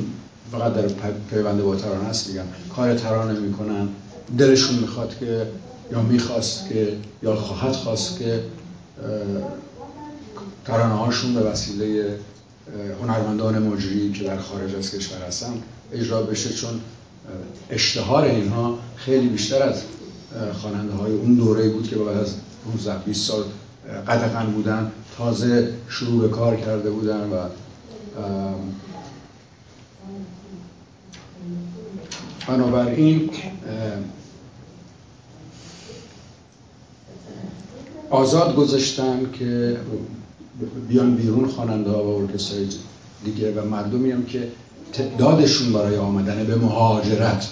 [0.51, 0.87] فقط در
[1.29, 2.43] پیونده با ترانه است میگم
[2.75, 3.87] کار ترانه می‌کنن.
[4.37, 5.47] دلشون می‌خواد که
[5.91, 8.43] یا می‌خواست که یا خواهد خواست که
[10.65, 12.19] ترانه هاشون به وسیله
[13.01, 15.53] هنرمندان مجری که در خارج از کشور هستن
[15.91, 16.81] اجرا بشه چون
[17.69, 19.81] اشتهار اینها خیلی بیشتر از
[20.53, 22.33] خواننده های اون دوره بود که بعد از
[22.65, 23.43] 15 20 سال
[24.07, 27.35] قدقن بودن تازه شروع به کار کرده بودن و
[32.47, 33.29] بنابراین
[38.09, 39.77] آزاد گذاشتن که
[40.89, 42.67] بیان بیرون خواننده ها و ارکسترهای
[43.25, 44.47] دیگه و مردمی هم که
[44.93, 47.47] تعدادشون برای آمدن به مهاجرت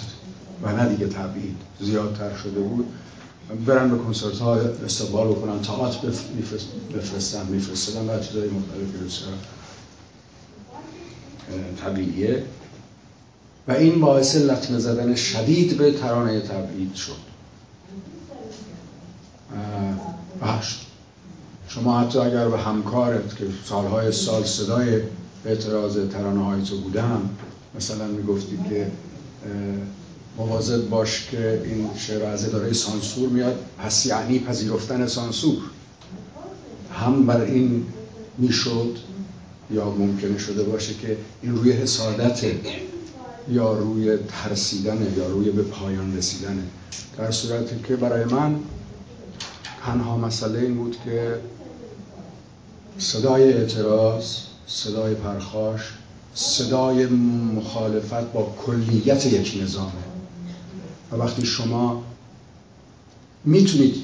[0.62, 2.86] و نه دیگه تبعید زیادتر شده بود
[3.66, 6.00] برن به کنسرت ها استقبال بکنن تاعت
[6.94, 9.34] بفرستن میفرستن و چیزهای مختلفی بسیار
[11.84, 12.42] طبیعیه.
[13.68, 17.34] و این باعث لطمه زدن شدید به ترانه تبعید شد.
[21.68, 25.00] شما حتی اگر به همکارت که سالهای سال صدای
[25.46, 27.30] اعتراض ترانه های تو بودم
[27.76, 28.90] مثلا می‌گفتی که
[30.38, 35.58] مواظب باش که این شعر از اداره سانسور میاد پس یعنی پذیرفتن سانسور.
[36.94, 37.86] هم بر این
[38.38, 38.98] می‌شد
[39.70, 42.44] یا ممکنه شده باشه که این روی حسادت
[43.48, 46.62] یا روی ترسیدن یا روی به پایان رسیدنه.
[47.18, 48.56] در صورتی که برای من
[49.86, 51.40] تنها مسئله این بود که
[52.98, 55.80] صدای اعتراض صدای پرخاش
[56.34, 59.92] صدای مخالفت با کلیت یک نظامه.
[61.12, 62.04] و وقتی شما
[63.44, 63.96] می‌تونید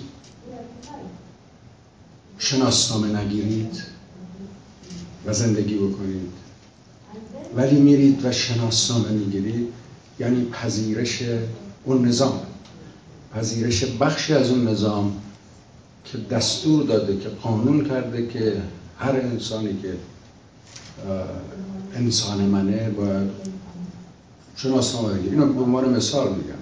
[2.38, 3.83] شناسنامه نگیرید
[5.26, 6.39] و زندگی بکنید
[7.57, 9.68] ولی میرید و شناسنامه می‌گیرید
[10.18, 11.23] یعنی پذیرش
[11.85, 12.40] اون نظام.
[13.35, 15.16] پذیرش بخشی از اون نظام
[16.05, 18.62] که دستور داده که قانون کرده که
[18.99, 19.94] هر انسانی که
[21.94, 23.31] انسان منه باید
[24.57, 26.61] شناسنامه بگیر اینو به عنوان مثال میگم.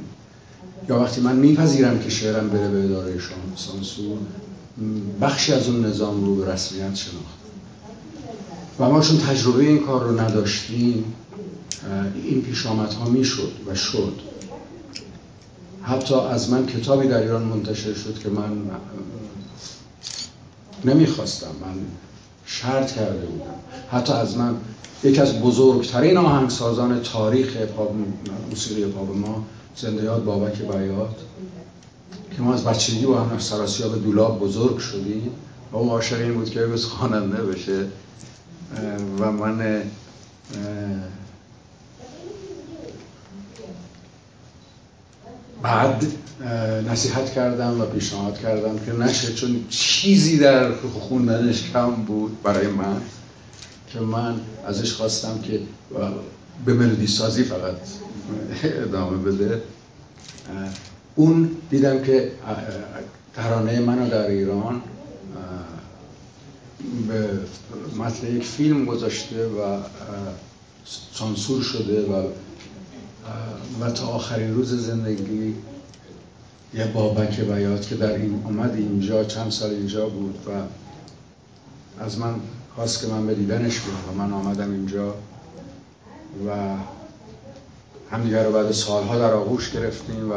[0.89, 3.15] یا وقتی من میپذیرم که شعرم بره به اداره
[3.57, 4.19] سانسور
[5.21, 7.39] بخشی از اون نظام رو به رسمیت شناخت.
[8.81, 11.15] و ما چون تجربه این کار رو نداشتیم
[12.25, 14.21] این پیش ها می‌شد و شد.
[15.83, 18.71] حتی از من کتابی در ایران منتشر شد که من
[20.85, 21.75] نمی‌خواستم من
[22.47, 23.55] شرط کرده بودم.
[23.91, 24.57] حتی از من
[25.05, 27.95] یکی از بزرگترین آهنگسازان تاریخ پاپ
[28.51, 29.45] موسیقی پاپ ما
[29.77, 31.17] زندیات بابک بیات
[32.37, 35.31] که ما از بچگی با هم سراسیاب دولاب بزرگ شدیم
[35.73, 37.87] و او عاشق این بود که بس خواننده بشه.
[39.19, 39.83] و من
[45.63, 46.05] بعد
[46.91, 53.01] نصیحت کردم و پیشنهاد کردم که نشه چون چیزی در خوندنش کم بود برای من
[53.93, 55.61] که من ازش خواستم که
[56.65, 57.77] به ملودی سازی فقط
[58.65, 59.63] ادامه بده.
[61.15, 62.33] اون دیدم که
[63.35, 64.83] ترانه منو در ایران
[67.09, 67.29] به
[67.99, 69.81] متن یک فیلم گذاشته و
[71.13, 72.27] سانسور شده و
[73.81, 75.55] و تا آخرین روز زندگی
[76.75, 80.51] یه بابک بیات که در این اومد اینجا چند سال اینجا بود و
[82.03, 82.35] از من
[82.75, 85.15] خواست که من به دیدنش بیام و من آمدم اینجا
[86.47, 86.77] و
[88.11, 90.35] همدیگر رو بعد سالها در آغوش گرفتیم و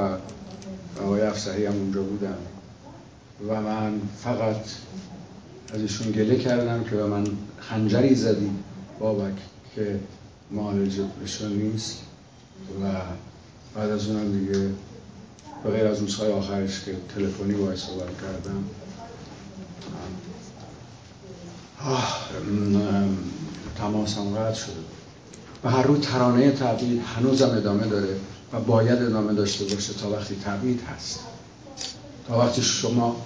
[1.04, 2.38] آقای افسحی هم اونجا بودن
[3.50, 4.56] و من فقط
[5.74, 7.28] از ایشون گله کردم که به من
[7.60, 8.52] خنجری زدی
[9.00, 9.34] بابک
[9.76, 10.00] که
[10.52, 11.98] معالج بشون نیست.
[12.84, 12.92] و
[13.76, 14.70] بعد از اونم دیگه
[15.64, 18.64] به غیر از روزهای آخرش که تلفنی باید صحبت کردم.
[23.78, 24.74] تماس هم قطع شده.
[25.64, 28.16] و هر روز ترانه تعبید هنوزم ادامه داره
[28.54, 31.20] و باید ادامه داشته باشه تا وقتی تعبید هست.
[32.28, 33.24] تا وقتی شما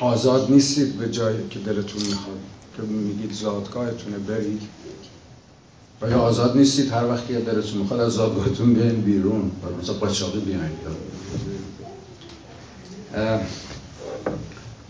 [0.00, 2.38] آزاد نیستید به جایی که دلتون می‌خواد.
[2.76, 4.62] که میگید زادگاهتونه برید.
[6.02, 9.50] و یا آزاد نیستید هر وقتی که دلتون می‌خواد از زادگاهتون بیاین بیرون.
[9.62, 10.70] و مثلا قاچاقی بیاین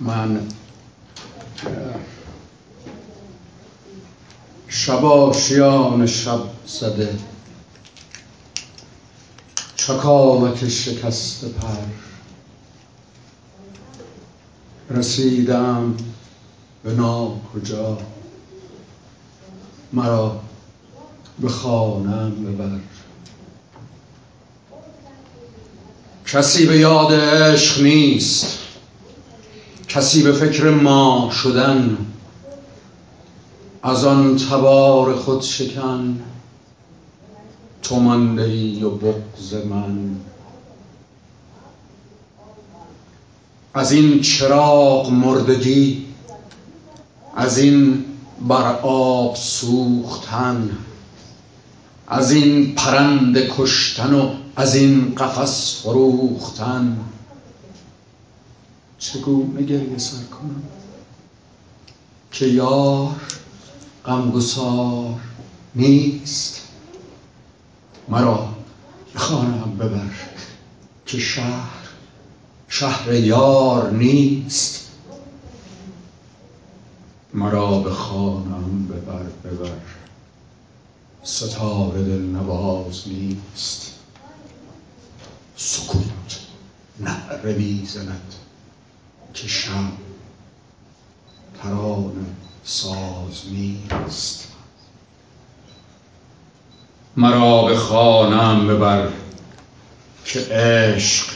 [0.00, 0.40] من
[4.68, 7.18] شباشیان شب زده.
[9.76, 12.05] چکاوک شکست پر.
[14.91, 15.95] رسیدم
[16.84, 16.95] به
[17.55, 17.99] کجا؟
[19.93, 20.41] مرا
[21.41, 22.78] به خانم ببر.
[26.26, 28.59] کسی به یاد عشق نیست.
[29.89, 31.97] کسی به فکر ما شدن.
[33.82, 36.20] از آن تبار خود شکن.
[37.82, 37.99] تو
[38.39, 40.16] ای و بغز من.
[43.76, 46.06] از این چراغ مردگی
[47.36, 48.04] از این
[48.48, 50.78] بر آب سوختن
[52.08, 56.98] از این پرند کشتن و از این قفس فروختن.
[58.98, 60.62] چگونه گریه سر کنم؟
[62.32, 63.14] که یار
[64.04, 65.14] غمگسار
[65.74, 66.60] نیست.
[68.08, 68.48] مرا
[69.14, 70.10] خانم ببر
[71.06, 71.75] که شهر
[72.68, 74.88] شهر یار نیست.
[77.34, 79.70] مرا به خانم ببر ببر.
[81.22, 83.92] ستاره دل نواز نیست.
[85.56, 86.40] سکوت
[87.00, 88.34] نعره می‌زند
[89.34, 89.92] که شم
[91.62, 92.26] ترانه
[92.64, 94.48] ساز نیست.
[97.16, 99.08] مرا به خانم ببر.
[100.24, 101.36] که عشق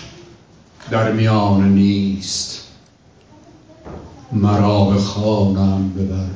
[0.91, 2.61] در میان نیست.
[4.32, 6.30] مرا به خانم ببر.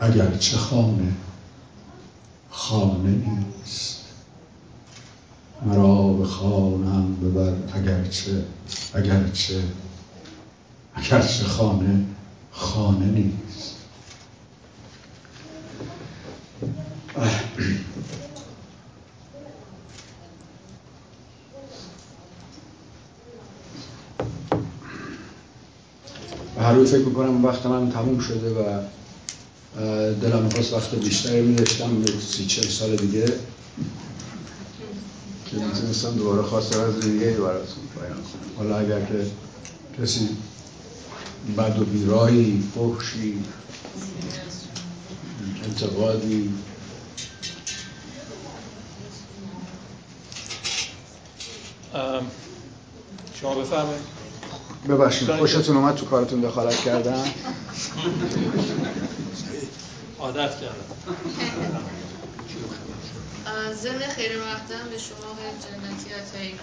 [0.00, 1.12] اگر چه خانه
[2.50, 4.00] خانه نیست.
[5.66, 7.78] مرا به خانم ببر.
[7.78, 8.44] اگرچه
[8.94, 9.62] اگرچه
[10.94, 12.04] اگرچه خانه
[12.50, 13.76] خانه نیست.
[26.86, 28.80] فکر می‌کنم وقت من تموم شده و
[30.22, 33.26] دلم می‌خواست وقت بیشتری میداشتم به سی چه سال دیگه.
[35.50, 38.56] که می‌تونستم دوباره خواستم از دیگه براتون بیان کنم.
[38.56, 39.26] حالا اگر که
[40.02, 40.28] کسی
[41.58, 43.44] بد و بیرایی فحشی
[45.64, 46.50] انتقادی
[53.40, 54.25] شما بفرمایید.
[54.88, 57.24] ببخشید خوشتون اومد تو کارتون دخالت کردن
[60.20, 60.96] عادت کردم.
[63.82, 66.54] ضمن خیر مقدم به شما جنتی عطایی.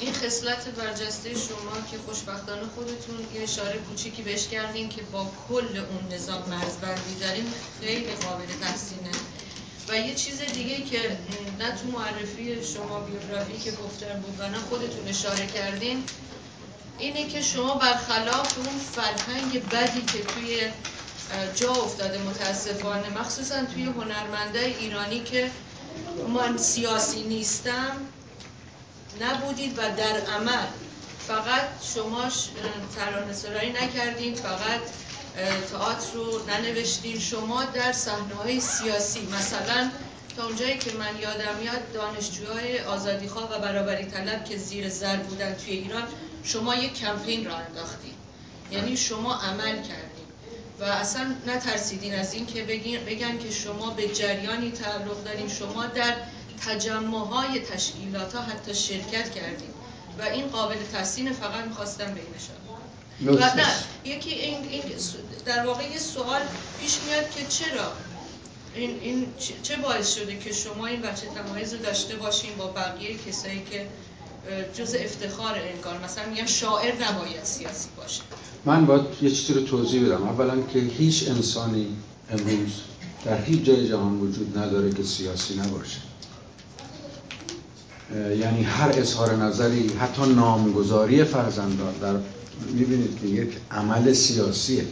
[0.00, 5.76] این خصلت برجسته شما که خوشبختانه خودتون یه اشاره کوچیکی بهش کردین که با کل
[5.76, 9.10] اون نظام مرزبندی داریم خیلی قابل تحسینه.
[9.88, 11.18] و یه چیز دیگه که
[11.58, 16.04] نه تو معرفی شما بیوگرافی که گفتن بود و نه خودتون اشاره کردین
[17.00, 20.60] اینه که شما برخلاف اون فرهنگ بدی که توی
[21.54, 25.50] جا افتاده متاسفانه مخصوصا توی هنرمنده ایرانی که
[26.28, 27.96] من سیاسی نیستم
[29.20, 30.66] نبودید و در عمل
[31.28, 32.22] فقط شما
[32.96, 34.80] ترانه سرایی نکردین فقط
[35.70, 37.18] تئاتر رو ننوشتین.
[37.18, 39.90] شما در صحنه های سیاسی مثلا
[40.36, 45.54] تا اونجایی که من یادم میاد دانشجوهای آزادیخواه و برابری طلب که زیر زر بودن
[45.54, 46.02] توی ایران
[46.44, 48.14] شما یک کمپین را انداختین.
[48.70, 50.26] یعنی شما عمل کردین.
[50.80, 52.62] و اصلا نترسیدین از این که
[53.06, 55.48] بگن که شما به جریانی تعلق دارین.
[55.48, 56.14] شما در
[56.66, 59.70] تجمع های تشکیلات ها حتی شرکت کردیم
[60.18, 62.56] و این قابل تحسین فقط می‌خواستم بینشان
[63.26, 63.66] و نه
[64.04, 64.82] یکی این, این
[65.44, 66.40] در واقع یه سوال
[66.80, 67.92] پیش میاد که چرا؟
[68.74, 69.26] این, این
[69.62, 73.86] چه باعث شده که شما این بچه تمایز رو داشته باشین با بقیه کسایی که
[74.74, 76.04] جز افتخار انگار.
[76.04, 78.22] مثلا میگن شاعر نباید سیاسی باشه.
[78.64, 80.22] من باید یه چیزی رو توضیح بدم.
[80.22, 81.86] اولا که هیچ انسانی
[82.30, 82.72] امروز
[83.24, 85.98] در هیچ جای جهان وجود نداره که سیاسی نباشه.
[88.38, 92.14] یعنی هر اظهار نظری حتی نامگذاری فرزندان در
[92.72, 94.84] می‌بینید که یک عمل سیاسیه.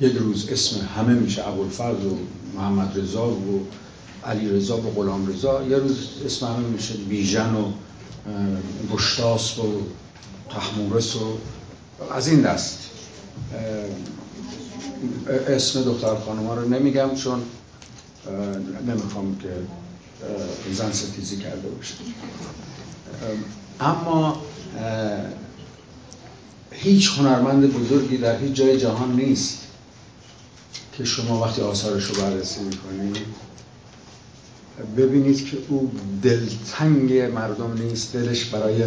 [0.00, 2.16] یک روز اسم همه میشه ابوالفضل و
[2.54, 3.66] محمد رضا و
[4.24, 7.72] علی رضا و غلام رضا یه روز اسم همه میشه بیژن و
[8.92, 9.82] گشتاس و
[10.50, 11.38] تحمورس و
[12.14, 12.78] از این دست.
[15.48, 17.42] اسم دختر خانوما رو نمیگم چون
[18.86, 19.48] نمی‌خوام که
[20.72, 21.94] زن ستیزی کرده باشه.
[23.80, 24.42] اما
[26.70, 29.58] هیچ هنرمند بزرگی در هیچ جای جهان نیست
[30.92, 33.16] که شما وقتی آثارش رو بررسی می‌کنید
[34.96, 38.84] ببینید که او دلتنگ مردم نیست دلش برای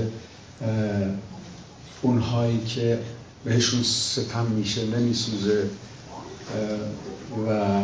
[2.01, 2.99] اونهایی که
[3.45, 5.69] بهشون ستم میشه نمیسوزه
[7.49, 7.81] و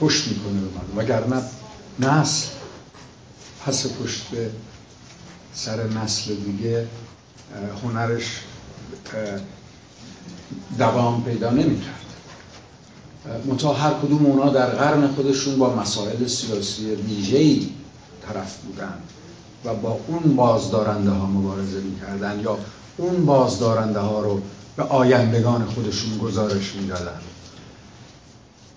[0.00, 0.66] پشت می‌کنه به
[1.00, 1.04] من.
[1.04, 1.42] وگرنه
[2.00, 2.48] نسل
[3.66, 4.50] پس پشت به
[5.54, 6.86] سر نسل دیگه
[7.82, 8.40] هنرش
[10.78, 12.05] دوام پیدا نمی‌کرد.
[13.46, 17.68] منتها هر کدوم اونا در قرن خودشون با مسائل سیاسی ویژه‌ای
[18.28, 18.94] طرف بودن
[19.64, 22.58] و با اون بازدارنده ها مبارزه می‌کردن یا
[22.96, 24.40] اون بازدارنده ها رو
[24.76, 27.20] به آیندگان خودشون گزارش می‌دادن.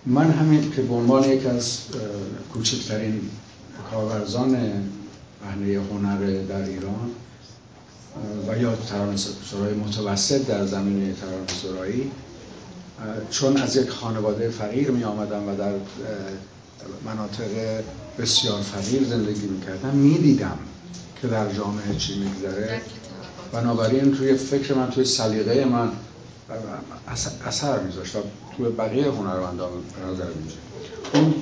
[0.06, 1.78] من همین که به عنوان یک از
[2.54, 3.22] کوچکترین
[3.92, 4.58] کارورزان
[5.44, 7.10] پهنه هنر در ایران
[8.48, 12.12] و یا ترانه‌سرای متوسط در زمینه ترانه‌سرایی
[13.30, 15.72] چون از یک خانواده فقیر می آمدم و در
[17.06, 17.84] مناطق
[18.20, 20.58] بسیار فقیر زندگی می کردم می دیدم
[21.22, 22.82] که در جامعه چی میگذره
[23.52, 25.92] بنابراین توی فکر من توی سلیقه من
[27.48, 28.16] اثر میذاشت
[28.58, 30.28] توی بقیه هنرمندان به نظر
[31.14, 31.34] اون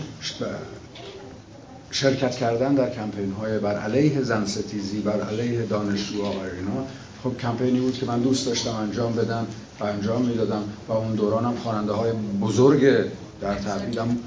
[1.92, 6.88] شرکت کردن در کمپین های بر علیه زن ستیزی بر علیه دانشجو و اینا
[7.24, 9.44] خب کمپینی بود که من دوست داشتم انجام بدم.
[9.44, 12.12] و انجام می‌دادم و اون دورانم خواننده های
[12.42, 13.12] بزرگ
[13.42, 14.18] در تبعیدم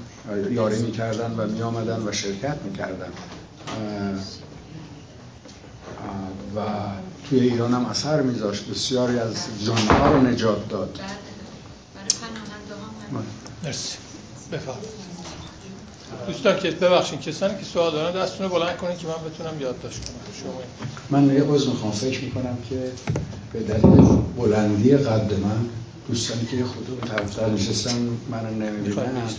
[0.49, 3.11] یاری می‌کردن و میآمدن و شرکت می‌کردن.
[6.55, 6.59] و
[7.29, 8.69] توی ایران هم اثر میذاشت.
[8.69, 9.35] بسیاری از
[9.65, 10.99] جانها رو نجات داد.
[13.63, 13.97] مرسی.
[14.51, 15.10] بفرمایید.
[16.27, 19.99] دوستان که ببخشید کسانی که سوال دارن دستتون رو بلند کنید که من بتونم یادداشت
[19.99, 20.15] کنم.
[20.43, 21.91] شما من یه عضو می‌خوام.
[21.91, 22.91] فکر می‌کنم که
[23.53, 25.65] به دلیل بلندی قد من
[26.07, 27.95] دوستانی که خودو به طرفتر نشستن
[28.31, 29.29] من نمی‌بینن.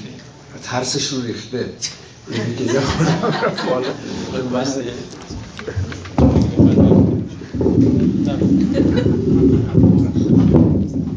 [0.62, 1.66] ترسشون ریخته.
[2.32, 3.92] یعنی که یه خودم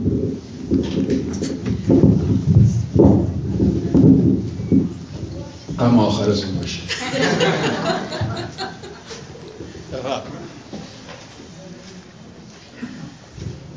[5.80, 6.80] از این باشه.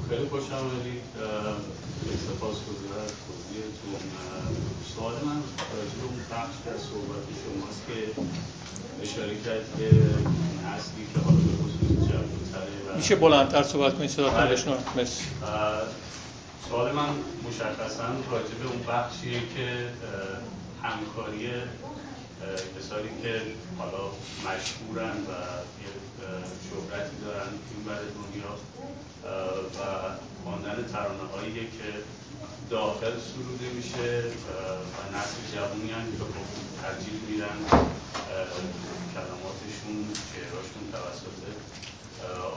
[0.09, 1.03] خیلی خوش آمدید
[2.27, 4.01] سپاس گذار از توضیحتون
[4.97, 5.43] سوال من
[5.75, 7.99] راجع اون بخش در صحبت شماست که
[9.03, 9.87] اشاره کرد که
[10.77, 14.53] اصلی که حالا به خصوص جوانتره میشه بلندتر صحبت کنید صدا بله.
[14.53, 14.79] بشنوم.
[14.97, 15.25] مرسی.
[16.69, 17.09] سوال من
[17.49, 19.89] مشخصا راجع به اون بخشیه که
[20.83, 21.51] همکاری
[22.79, 23.43] کسانی که
[23.79, 24.05] حالا
[24.47, 25.33] مشهورن و
[25.83, 25.93] یه
[26.67, 28.53] شهرتی دارن این بر دنیا
[29.77, 29.81] و
[30.45, 31.89] خواندن ترانه هایی که
[32.71, 36.35] داخل سروده میشه و نسل جوونی هم که خب
[36.83, 37.59] ترجیح میدن
[39.15, 39.97] کلماتشون
[40.31, 41.39] شعراشون توسط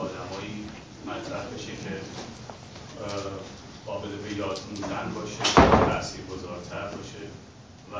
[0.00, 0.68] آدمایی
[1.06, 1.94] مطرح بشه که
[3.86, 5.42] قابل به یاد موندن باشه
[5.90, 7.22] تاثیر گذارتر باشه.
[7.92, 7.96] و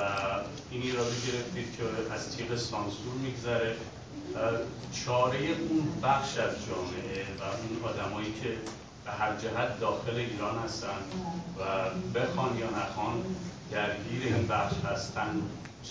[0.71, 3.75] این ایرادی گرفتید که از تیغ سانسور میگذره.
[4.93, 8.49] چاره اون بخش از جامعه و اون آدمایی که
[9.05, 10.99] به هر جهت داخل ایران هستن
[11.59, 11.63] و
[12.19, 13.15] بخوان یا نخوان
[13.73, 15.43] درگیر این بخش هستن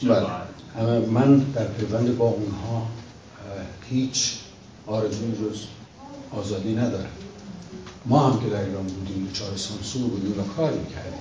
[0.03, 0.99] بله.
[0.99, 2.87] من در پیوند با اونها
[3.89, 4.37] هیچ
[4.87, 5.65] آرزوی جز
[6.31, 7.09] آزادی ندارم.
[8.05, 11.20] ما هم که در ایران بودیم چهار سانسور بودیم و کار می‌کردیم.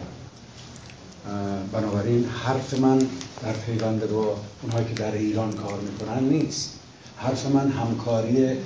[1.73, 2.99] بنابراین حرف من
[3.43, 6.71] در پیوند با اونهایی که در ایران کار می‌کنن نیست.
[7.17, 8.57] حرف من همکاری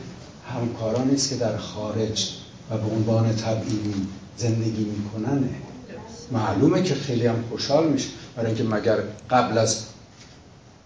[0.55, 2.31] همکاران است که در خارج
[2.71, 4.07] و به عنوان تبعیدی
[4.37, 5.49] زندگی میکننه
[6.33, 8.99] معلومه که خیلی هم خوشحال میشه برای اینکه مگر
[9.31, 9.85] قبل از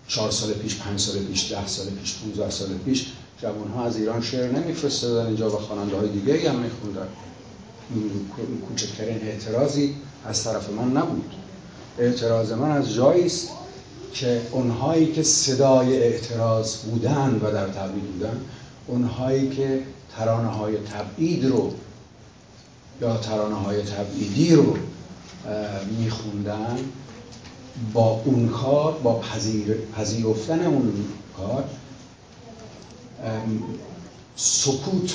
[0.09, 3.07] چهار سال پیش پنج سال پیش ده سال پیش 15 سال پیش
[3.43, 7.09] جوان ها از ایران شعر نمیفرستادن اینجا و خواننده های دیگه هم میخوندن.
[8.69, 11.33] کوچکترین اعتراضی از طرف ما نبود.
[11.99, 13.49] اعتراض من از جایی است
[14.13, 18.41] که اونهایی که صدای اعتراض بودن و در تبعید بودن
[18.87, 19.83] اونهایی که
[20.17, 21.75] ترانه های تبعید رو
[23.01, 24.77] یا ترانه های تبعیدی رو
[25.99, 26.79] میخوندن
[27.93, 31.05] با اون کار با پذیر، پذیرفتن اون
[31.37, 31.65] کار
[34.37, 35.13] سکوت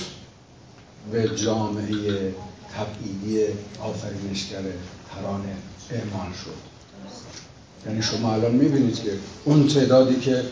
[1.12, 2.36] به جامعه
[2.76, 3.46] تبعیدی
[3.82, 4.62] آفرینشگر
[5.16, 5.56] ترانه
[5.92, 6.73] اعمال شد.
[7.88, 9.12] یعنی شما الان می‌بینید که
[9.46, 10.44] اون تعدادی که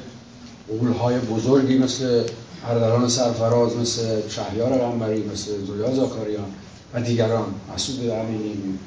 [0.68, 2.24] قولهای بزرگی مثل
[2.70, 6.52] اردران سرفراز مثل شهریار غنبری مثل زویا زاکاریان
[6.94, 8.80] و دیگران مسعود امینی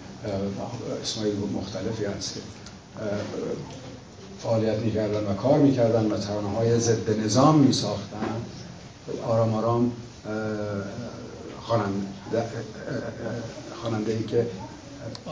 [1.03, 2.41] اسمایی مختلفی هست که
[4.43, 8.37] فعالیت می‌کردن و کار می‌کردن و ترانه های ضد نظام میساختن
[9.27, 9.93] آرام آرام
[13.81, 14.47] خواننده ای که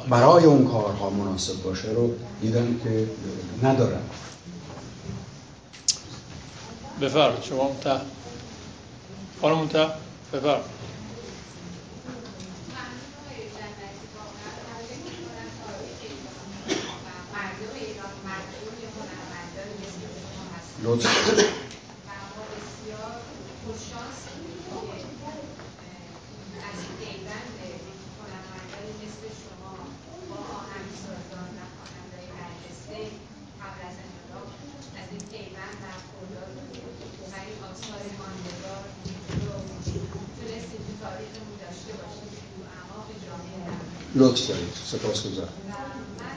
[0.09, 3.07] برای اون کارها مناسب باشه رو دیدن که
[3.63, 4.01] ندارن
[7.01, 8.01] بفرم شما تا
[9.41, 9.91] خانم تا
[10.33, 10.61] بفرم
[20.83, 21.52] لطفا.
[44.95, 46.32] لطف دارید سپاس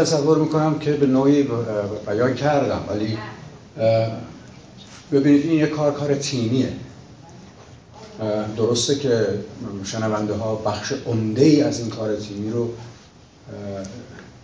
[0.00, 1.48] تصور می‌کنم که به نوعی
[2.06, 3.18] بیان کردم ولی
[5.12, 6.72] ببینید این یه کار کار تیمیه.
[8.56, 9.26] درسته که
[9.84, 12.70] شنونده ها بخش عمده ای از این کار تیمی رو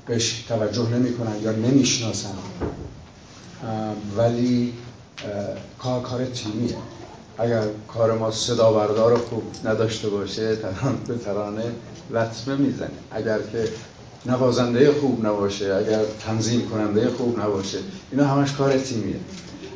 [0.07, 2.35] بهش توجه نمی کنن یا نمی‌شناسن.
[4.17, 4.73] ولی
[5.79, 6.77] کار کار تیمیه.
[7.39, 11.65] اگر کار ما صدا بردار خوب نداشته باشه تران به ترانه
[12.11, 12.91] لطمه می‌زنه.
[13.11, 13.69] اگر که
[14.27, 17.79] نوازنده خوب نباشه اگر تنظیم کننده خوب نباشه
[18.13, 19.17] اینا همش کار تیمیه.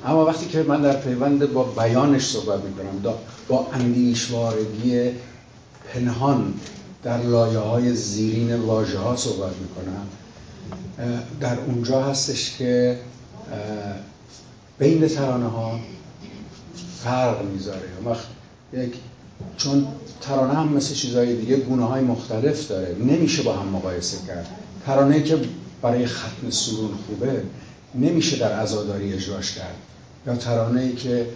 [0.06, 3.14] اما وقتی که من در پیوند با بیانش صحبت می‌کنم
[3.48, 5.10] با اندیشوارگی
[5.94, 6.54] پنهان
[7.02, 10.06] در لایه های زیرین واژه ها صحبت می‌کنم
[11.40, 12.98] در اونجا هستش که
[14.78, 15.80] بین ترانه ها
[17.04, 17.88] فرق می‌ذاره.
[18.72, 18.94] یک
[19.56, 19.86] چون
[20.20, 22.96] ترانه هم مثل چیزهای دیگه گونه های مختلف داره.
[23.06, 24.46] نمیشه با هم مقایسه کرد.
[24.86, 25.40] ترانه که
[25.82, 27.42] برای ختم سرون خوبه
[27.94, 29.74] نمیشه در عزاداری اجراش کرد.
[30.26, 31.26] یا ترانه ای که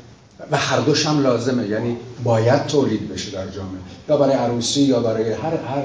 [0.51, 1.69] و هر دوش هم لازمه.
[1.69, 3.81] یعنی باید تولید بشه در جامعه.
[4.09, 5.83] یا برای عروسی یا برای هر هر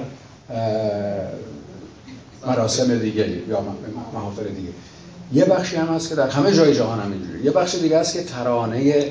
[2.47, 3.63] مراسم دیگه یا
[4.13, 4.69] محافل دیگه.
[5.33, 8.13] یه بخشی هم هست که در همه جای جهان هم اینجوری یه بخش دیگه هست
[8.13, 9.05] که ترانه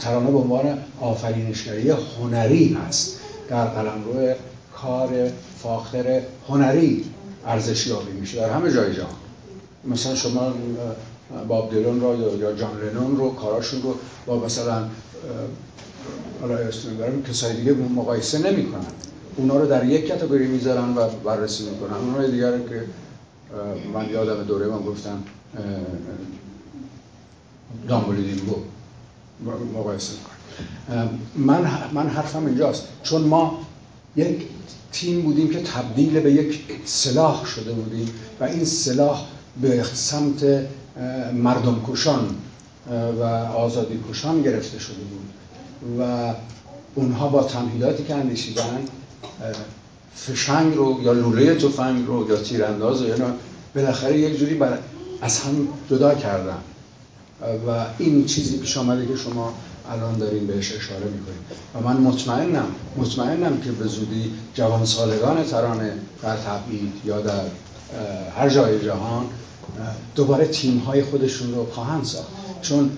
[0.00, 3.20] ترانه به عنوان آفرینشگری هنری هست.
[3.48, 4.34] در قلمرو
[4.74, 5.30] کار
[5.62, 7.04] فاخر هنری
[7.46, 8.40] ارزش یابی میشه.
[8.40, 9.14] در همه جای جهان.
[9.84, 10.52] مثلا شما
[11.48, 13.94] باب دیلون رو یا جان لنون رو کاراشون رو
[14.26, 14.84] با مثلا
[16.40, 16.56] حالا
[17.00, 18.86] برم کسای دیگه مقایسه نمی‌کنن.
[19.36, 21.96] اونا رو در یک کتگوری می‌ذارن و بررسی می‌کنن.
[21.96, 22.84] اونهای دیگر که
[23.94, 25.22] من یادم دوره من گفتم
[27.88, 28.56] دامبلیدینگو
[29.74, 30.12] مقایسه
[31.36, 32.82] من من حرفم اینجاست.
[33.02, 33.58] چون ما
[34.16, 34.42] یک
[34.92, 38.10] تیم بودیم که تبدیل به یک سلاح شده بودیم
[38.40, 39.26] و این سلاح
[39.60, 40.44] به سمت
[41.34, 42.34] مردم کشان
[42.90, 43.22] و
[43.56, 45.24] آزادی کشان گرفته شده بود.
[46.00, 46.34] و
[46.94, 48.80] اونها با تمهیداتی که اندیشیدن
[50.16, 53.34] فشنگ رو یا لوله تفنگ رو یا تیرانداز رو یا
[53.74, 54.78] بالاخره یک جوری بر
[55.20, 56.58] از هم جدا کردن.
[57.66, 59.54] و این چیزی پیش آمده که شما
[59.90, 62.66] الان داریم بهش اشاره می‌کنیم و من مطمئنم
[62.96, 65.92] مطمئنم که به زودی جوان سالگان ترانه
[66.22, 67.44] در تبعید یا در
[68.36, 69.26] هر جای جهان
[70.14, 72.28] دوباره تیم های خودشون رو خواهند ساخت.
[72.62, 72.90] چون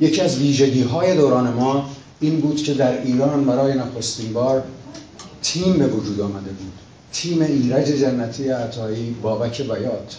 [0.00, 1.90] یکی از ویژگی های دوران ما
[2.20, 4.62] این بود که در ایران برای نخستین بار
[5.42, 6.72] تیم به وجود آمده بود.
[7.12, 10.16] تیم ایرج جنتی عطایی بابک بیات.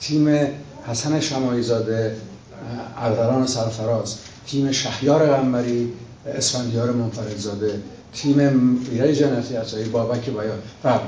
[0.00, 0.48] تیم
[0.86, 2.16] حسن شمایزاده
[2.98, 5.92] اردران سرفراز تیم شهیار غنبری
[6.26, 7.82] اسفندیار منفردزاده
[8.12, 8.38] تیم
[8.90, 10.98] ایرج جنتی عطایی بابک بیات و,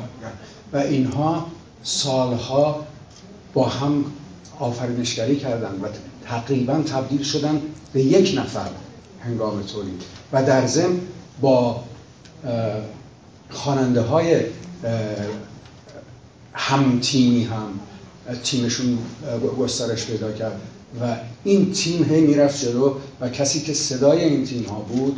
[0.72, 1.46] و اینها
[1.82, 2.86] سالها
[3.54, 4.04] با هم
[4.58, 5.86] آفرینشگری کردند و
[6.28, 8.68] تقریبا تبدیل شدن به یک نفر
[9.20, 10.02] هنگام تولید.
[10.32, 11.00] و در ضمن
[11.40, 11.84] با
[13.50, 14.40] خواننده های
[16.54, 17.80] هم تیمی هم
[18.42, 18.98] تیمشون
[19.58, 20.60] گسترش پیدا کرد.
[21.00, 25.16] و این تیم هی می‌رفت جلو و کسی که صدای این تیم ها بود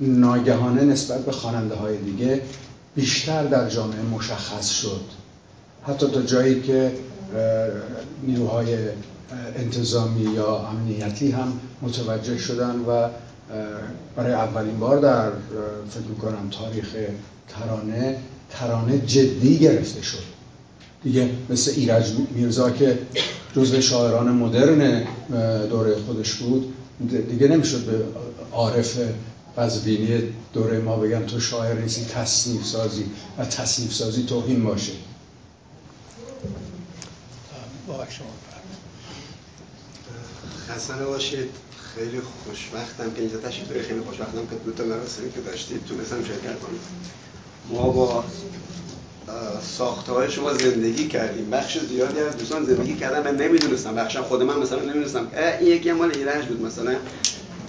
[0.00, 2.42] ناگهانه نسبت به خواننده های دیگه
[2.94, 5.00] بیشتر در جامعه مشخص شد.
[5.86, 6.92] حتی تا جایی که
[8.22, 8.76] نیروهای
[9.56, 13.08] انتظامی یا امنیتی هم متوجه شدن و
[14.16, 15.30] برای اولین بار در
[15.90, 16.86] فکر می‌کنم تاریخ
[17.48, 18.16] ترانه
[18.50, 20.22] ترانه جدی گرفته شد.
[21.04, 22.98] دیگه مثل ایرج میرزا که
[23.56, 25.06] جزو شاعران مدرن
[25.68, 26.74] دوره خودش بود.
[27.30, 28.04] دیگه نمی‌شد به
[28.52, 28.98] عارف
[29.58, 30.22] قزوینی
[30.52, 33.04] دوره ما بگم تو شاعر نیستی تصنیف سازی
[33.38, 34.92] و تصنیف سازی توهین باشه.
[40.68, 41.50] خسته باشید
[41.94, 43.84] خیلی خوشبختم که اینجا تشریف دارید.
[43.84, 46.78] خیلی خوشبختم که دو تا مراسمی که داشتید تونستم شرکت کنم
[47.70, 48.24] ما با
[49.78, 51.50] ساخته شما زندگی کردیم.
[51.50, 53.32] بخش زیادی از دوستان زندگی کردن.
[53.32, 53.94] من نمی‌دونستم.
[53.94, 55.28] بخش خود من مثلا نمی‌دونستم.
[55.60, 56.96] این یکی مال ایرج بود مثلا.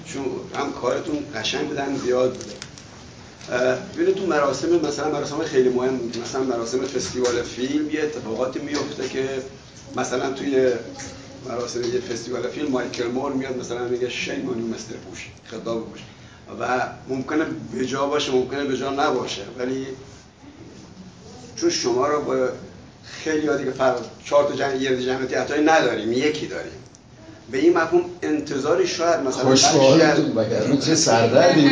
[0.05, 0.25] چون
[0.55, 2.53] هم کارتون قشنگ بودن زیاد بوده.
[3.95, 9.29] ببینید تو مراسم مثلا مراسم خیلی مهم مثلا مراسم فستیوال فیلم یه اتفاقاتی میفته که
[9.95, 10.69] مثلا توی
[11.49, 15.99] مراسم یه فستیوال فیلم مایکل مور میاد مثلا میگه شیم مستر بوش خطاب بوش
[16.59, 19.41] و ممکنه به جا باشه ممکنه به جا نباشه.
[19.57, 19.87] ولی
[21.55, 22.49] چون شما رو با
[23.03, 26.71] خیلی دیگه فرق چهار تا جمع یه جمعیتی حتی نداریم یکی داریم.
[27.51, 31.65] به این مفهوم انتظاری شاید مثلا خوشحالتون چه سردردی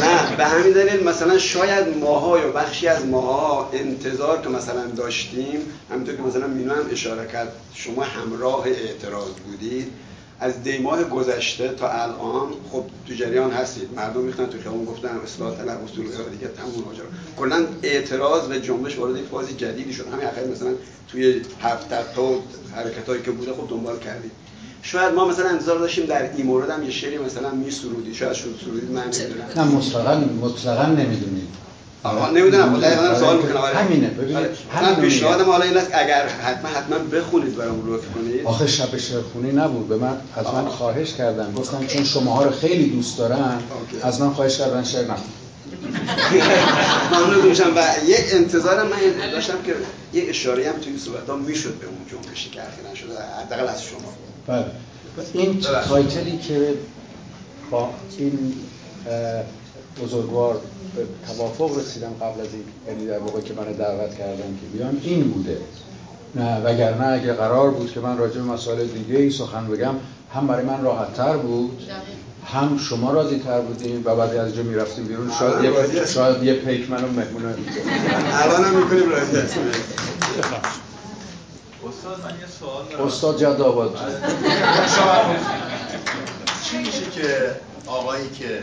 [0.00, 5.60] نه به همین دلیل مثلا شاید ماها یا بخشی از ماها انتظار که مثلا داشتیم
[5.90, 9.92] همینطور که مثلا مینو هم اشاره کرد شما همراه اعتراض بودید.
[10.40, 13.94] از دی ماه گذشته تا الان خب تو جریان هستید.
[13.96, 17.06] مردم میختن تو خیابون گفتن اصلاح طلب اصول دیگه تموم ماجرا.
[17.36, 20.06] کلا اعتراض و جنبش وارد فاز جدیدی شد.
[20.12, 20.70] همین اخیر مثلا
[21.08, 22.34] توی هفت تا
[22.74, 24.30] حرکتایی که بوده خب دنبال کردید.
[24.82, 28.32] شاید ما مثلا انتظار داشتیم در این مورد هم یه شعری مثلا می سرودی شاید
[28.32, 29.48] شد سرودی من نمی‌دونم.
[29.56, 31.48] نه مطلقا مطلقا نمی‌دونید
[32.02, 33.56] آها نمی‌دونم خب دقیقاً سوال می‌کنم.
[33.56, 33.76] آره.
[33.76, 34.50] همینه ببینید آره.
[34.82, 38.46] من پیشنهادم حالا این است اگر حتما حتما بخونید برام لطف کنید.
[38.46, 39.88] آخه شب شعرخونی نبود.
[39.88, 43.58] به من از من خواهش کردن گفتن چون شماها رو خیلی دوست دارن
[44.02, 45.32] از من خواهش کردن شعر نخون.
[47.12, 49.74] ممنون میشم و یه انتظارم من داشتم که
[50.12, 51.96] یه اشاره هم توی صحبت ها می‌شد به اون
[52.52, 54.12] که اخیرا شده حداقل از شما.
[54.46, 54.64] بله.
[55.32, 56.74] این تایتلی که
[57.70, 58.54] با این
[60.02, 60.60] بزرگوار
[60.96, 65.00] به توافق رسیدم قبل از این یعنی در موقع که من دعوت کردم که بیام
[65.02, 65.58] این بوده.
[66.34, 69.94] نه وگرنه اگه قرار بود که من راجع به مسائل دیگه ای سخن بگم
[70.34, 71.82] هم برای من راحت تر بود
[72.52, 75.30] هم شما راضی تر بودیم و بعد از جا می‌رفتیم بیرون.
[75.38, 75.64] شاید
[75.94, 77.54] یه شاید یه پیک منو مهمونه
[78.32, 79.62] الان هم می‌کنیم راضی هستیم
[81.88, 83.06] استاد من یه سوال دارم.
[83.06, 83.98] استاد جد آباد.
[86.64, 88.62] چی میشه که آقایی که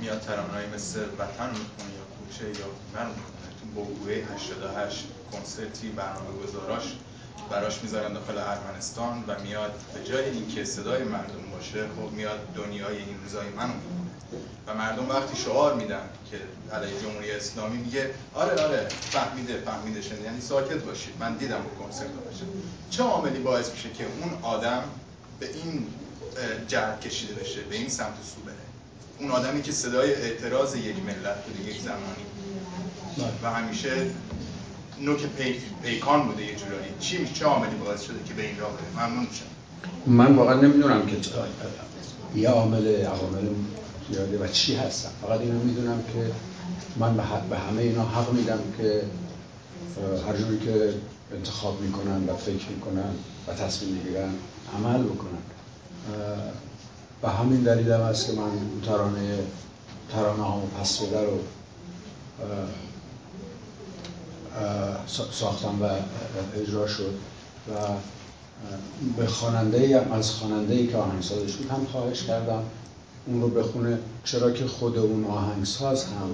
[0.00, 3.36] میاد ترانه‌ای مثل وطن می‌خونه یا کوچه یا من می‌خونه.
[3.60, 6.82] تو بوگوه 88 کنسرتی برنامه گذاراش
[7.50, 12.96] براش می‌ذارن داخل ارمنستان و میاد به جای اینکه صدای مردم باشه خب میاد دنیای
[12.96, 13.72] این روزای منو
[14.66, 16.36] و مردم وقتی شعار میدن که
[16.76, 21.14] علیه جمهوری اسلامی میگه آره آره فهمیده فهمیده شده یعنی ساکت باشید.
[21.20, 22.44] من دیدم اون کنسرت باشه
[22.90, 24.82] چه عاملی باعث میشه که اون آدم
[25.40, 25.86] به این
[26.68, 28.55] جهت کشیده بشه به این سمت سو بره
[29.20, 32.26] اون آدمی که صدای اعتراض یک ملت بوده یک زمانی.
[33.42, 33.90] و همیشه
[35.00, 35.60] نوک پی...
[35.82, 36.90] پیکان بوده یه جورایی.
[37.00, 39.44] چی چه عاملی باعث شده که به این راه بره ممنون میشم.
[40.06, 41.16] من واقعا نمی‌دونم که
[42.34, 43.48] یه عامل عوامل
[44.12, 46.30] زیاده و چی هستم فقط اینو می‌دونم که
[46.96, 47.16] من
[47.50, 49.02] به همه اینا حق میدم که
[50.26, 50.94] هر جوری که
[51.34, 53.10] انتخاب می‌کنن و فکر می‌کنن
[53.48, 54.34] و تصمیم می‌گیرن
[54.76, 55.42] عمل بکنن.
[57.22, 58.50] و همین دلیل هم است که من
[58.86, 59.38] ترانه
[60.12, 61.38] ترانه ها پس بده رو
[65.32, 65.88] ساختم و
[66.60, 67.14] اجرا شد
[67.68, 67.72] و
[69.16, 72.62] به خواننده از خواننده ای که آهنگسازش بود هم خواهش کردم
[73.26, 76.30] اون رو بخونه چرا که خود اون آهنگساز هم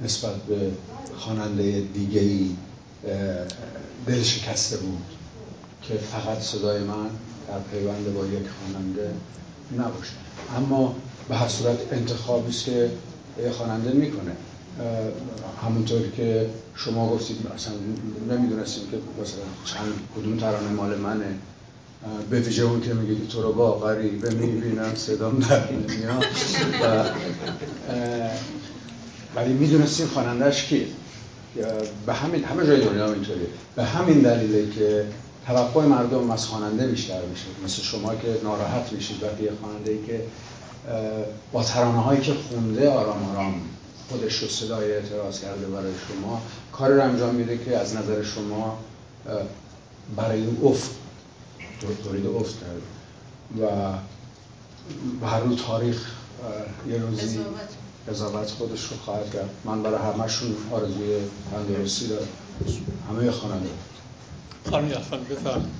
[0.00, 0.70] نسبت به
[1.16, 2.56] خواننده دیگه ای
[4.06, 5.02] دل شکسته بود
[5.82, 7.10] که فقط صدای من
[7.48, 9.10] در پیوند با یک خواننده
[9.78, 10.12] نباشه.
[10.56, 10.96] اما
[11.28, 12.90] به هر صورت انتخابی است که
[13.52, 14.32] خواننده می‌کنه
[15.62, 17.72] همونطور که شما گفتید اصلا
[18.30, 21.34] نمی‌دونستیم که مثلا چند کدوم ترانه مال منه.
[22.30, 26.24] به ویژه اون که میگه تو رو با غریبه می‌بینم صدام در میاد.
[29.36, 30.86] ولی می‌دونستیم خوانندهش کیه.
[32.06, 33.46] به همین همه جای دنیا اینطوریه.
[33.76, 35.04] به همین دلیله که
[35.46, 37.46] توقع مردم از خواننده بیشتر میشه.
[37.64, 40.24] مثل شما که ناراحت میشید وقتی یه خواننده ای که
[41.52, 43.54] با ترانه هایی که خونده آرام آرام
[44.08, 48.78] خودش رو صدای اعتراض کرده برای شما کاری رو انجام میده که از نظر شما
[50.16, 50.90] برای اون افت
[52.04, 52.82] تولید افت کرده.
[53.60, 56.12] و هر رو تاریخ
[56.90, 57.38] یه روزی
[58.08, 58.50] قضاوت.
[58.50, 59.50] خودش رو خواهد کرد.
[59.64, 61.16] من برای همشون آرزوی
[61.50, 62.28] تندرستی دارم.
[63.10, 63.68] همه خواننده.
[64.70, 65.72] خانم یحفن بفرمایید.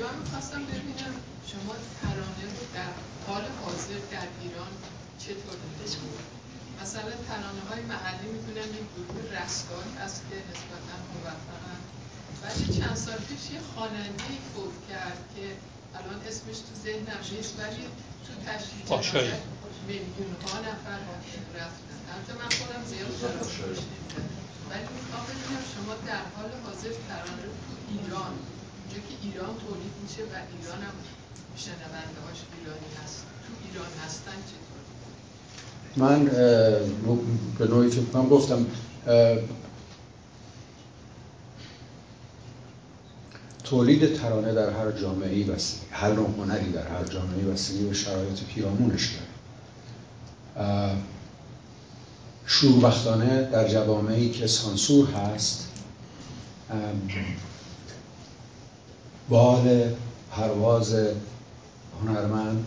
[0.00, 1.14] من می‌خواستم ببینم
[1.50, 2.92] شما ترانه رو در
[3.26, 4.72] حال حاضر در ایران
[5.18, 5.56] چطور
[6.82, 11.80] مثلا ترانه های محلی می‌تونم یک گروه رستگاه هست که نسبتا موفقن
[12.42, 15.44] ولی چند سال پیش یه خواننده ای فوت کرد که
[15.98, 17.84] الان اسمش تو ذهنم نیست ولی
[18.24, 19.34] تو تشریح
[19.88, 20.98] میلیون ها نفر
[21.58, 21.96] رفتن.
[22.12, 24.43] البته من خودم زیاد ترانه
[24.74, 28.32] ولی می‌خوام ببینم شما در حال حاضر تو ایران
[28.80, 30.96] اونجا که ایران تولید میشه و ایران هم
[31.56, 34.80] شنونده هاش ایرانی هست تو ایران هستن چطور؟
[35.96, 36.24] من
[37.58, 38.66] به نوعی فکر کنم گفتم
[43.64, 47.84] تولید ترانه در هر جامعه ای بستگی هر نوع هنری در هر جامعه ای بستگی
[47.84, 50.96] به شرایط پیرامونش داره.
[52.46, 55.68] شوربختانه در جوامعی که سانسور هست
[59.28, 59.90] بال
[60.30, 60.94] پرواز
[62.02, 62.66] هنرمند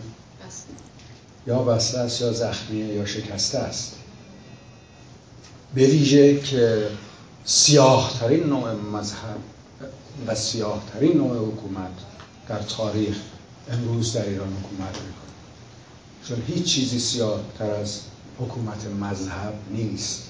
[1.46, 3.92] یا بسته است یا زخمیه یا شکسته است.
[5.74, 6.90] به ویژه که
[7.44, 9.38] سیاهترین نوع مذهب
[10.26, 11.92] و سیاهترین نوع حکومت
[12.48, 13.16] در تاریخ
[13.72, 15.28] امروز در ایران حکومت می‌کنه
[16.28, 18.00] چون هیچ چیزی سیاه تر از
[18.38, 20.22] حکومت مذهب نیست.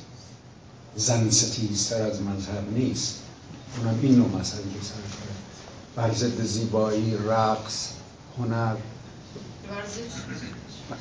[0.96, 3.14] زن ستیزتر از مذهب نیست.
[3.76, 4.94] اونم این نوع مذهبی که سر
[5.96, 7.88] بر ضد زیبایی رقص
[8.38, 8.74] هنر.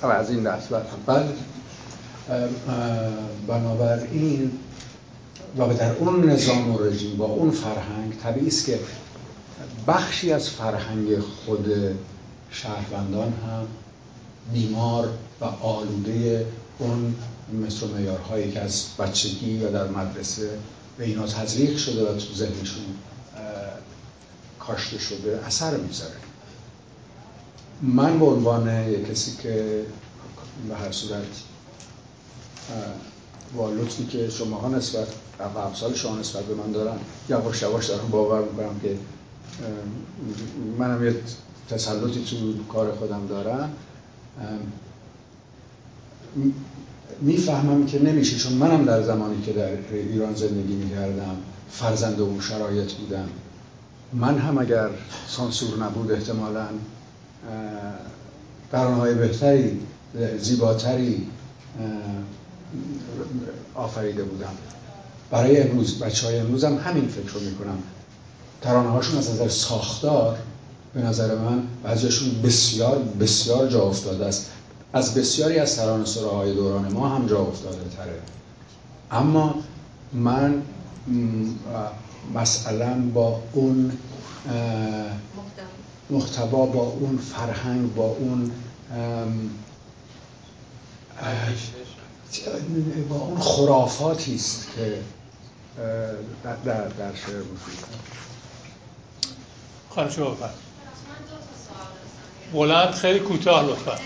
[0.02, 0.70] از این دست
[1.06, 1.26] بعد
[3.48, 4.52] بنابراین
[5.58, 8.80] و در اون نظام و رژیم با اون فرهنگ طبیعی است که
[9.88, 11.72] بخشی از فرهنگ خود
[12.52, 13.68] شهروندان هم
[14.54, 15.10] بیمار
[15.42, 16.46] و آلوده
[16.80, 17.16] اون
[17.66, 20.50] مثل معیارهایی که از بچگی و در مدرسه
[20.98, 22.86] به اینا تزریق شده و تو ذهنشون
[24.60, 26.16] کاشته شده اثر می‌ذاره.
[27.82, 29.86] من به عنوان کسی که
[30.70, 31.26] به هر صورت
[33.56, 35.08] با لطفی که شما ها نسبت
[35.56, 36.98] و امثال شما نسبت به من دارن
[37.30, 38.98] یواش یواش دارم باور می‌کنم که
[40.78, 41.16] منم یه
[41.70, 43.74] تسلطی تو کار خودم دارم.
[47.22, 51.38] می‌فهمم که نمیشه چون منم در زمانی که در ایران زندگی می‌کردم
[51.72, 53.30] فرزند اون شرایط بودم.
[54.14, 54.90] من هم اگر
[55.28, 56.68] سانسور نبود احتمالا
[58.74, 59.80] های بهتری
[60.40, 61.28] زیباتری
[63.76, 64.54] آفریده بودم.
[65.32, 67.78] برای امروز بچه های امروز هم همین فکر رو می‌کنم.
[68.62, 70.38] ترانه هاشون از نظر ساختار
[70.94, 74.52] به نظر من بعضیشون بسیار بسیار جا افتاده است.
[74.94, 78.22] از بسیاری از ترانه های دوران ما هم جا افتاده تره.
[79.12, 79.56] اما
[80.14, 80.62] من
[82.34, 83.92] مثلا با اون
[86.10, 88.52] محتوا با اون فرهنگ با اون
[93.10, 95.00] با اون خرافاتی است که
[96.44, 96.56] در,
[96.88, 97.86] در, شعر وجود
[99.90, 100.38] خانم شما
[102.54, 103.98] بلند خیلی کوتاه لطفا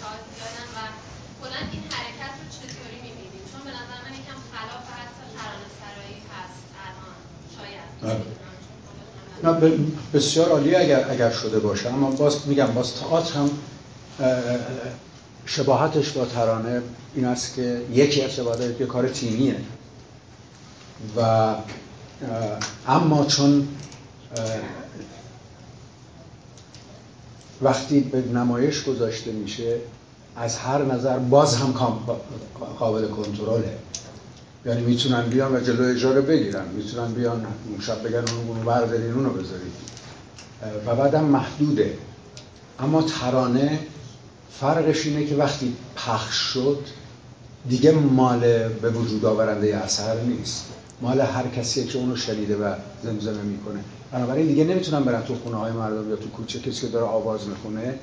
[0.00, 0.78] تئاتر دادن و
[1.40, 6.20] کلا این حرکت رو چطوری می‌بینید چون به نظر من یکم خلاف حتی ترانه سرایی
[6.32, 7.14] هست الان
[7.56, 7.88] شاید
[9.44, 9.52] نه
[10.16, 11.88] بسیار عالی اگر اگر شده باشه.
[11.88, 13.50] اما باز میگم باز تئاتر هم
[15.46, 16.82] شباهتش با ترانه
[17.14, 19.56] این است که یکی از شباهت که کار تیمیه.
[21.16, 21.54] و
[22.88, 23.68] اما چون
[27.62, 29.76] وقتی به نمایش گذاشته میشه
[30.36, 31.74] از هر نظر باز هم
[32.78, 33.78] قابل کنترله.
[34.66, 36.68] یعنی می‌تونن بیان و جلو اجاره بگیرن.
[36.68, 37.46] می‌تونن بیان
[37.80, 39.72] شب بگن اون اونو بردارین اونو بذارید.
[40.86, 41.98] و بعدم محدوده.
[42.80, 43.78] اما ترانه
[44.60, 46.78] فرقش اینه که وقتی پخش شد
[47.68, 50.64] دیگه مال به وجود آورنده اثر نیست.
[51.02, 53.80] مال هر کسی که اونو شنیده و زمزمه می‌کنه.
[54.12, 57.48] بنابراین دیگه نمی‌تونن برن تو خونه های مردم یا تو کوچه کسی که داره آواز
[57.48, 57.94] می‌خونه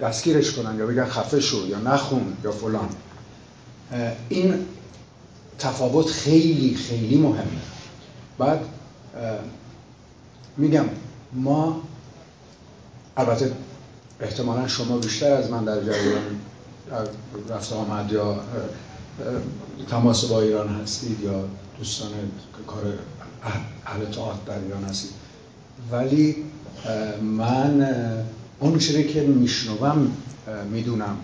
[0.00, 2.88] دستگیرش کنن یا بگن خفه شو یا نخون یا فلان.
[4.28, 4.66] این
[5.58, 7.60] تفاوت خیلی خیلی مهمه.
[8.38, 8.60] بعد
[10.56, 10.84] میگم
[11.32, 11.82] ما
[13.16, 13.52] البته
[14.20, 16.22] احتمالا شما بیشتر از من در جریان
[17.50, 18.40] رفت آمد یا
[19.90, 21.44] تماس با ایران هستید یا
[21.78, 22.10] دوستان
[22.66, 22.82] کار
[23.86, 25.10] اهل تئاتر در ایران هستید.
[25.92, 26.36] ولی
[27.22, 27.86] من
[28.60, 30.12] اون چیزی که میشنوم
[30.70, 31.16] می‌دونم.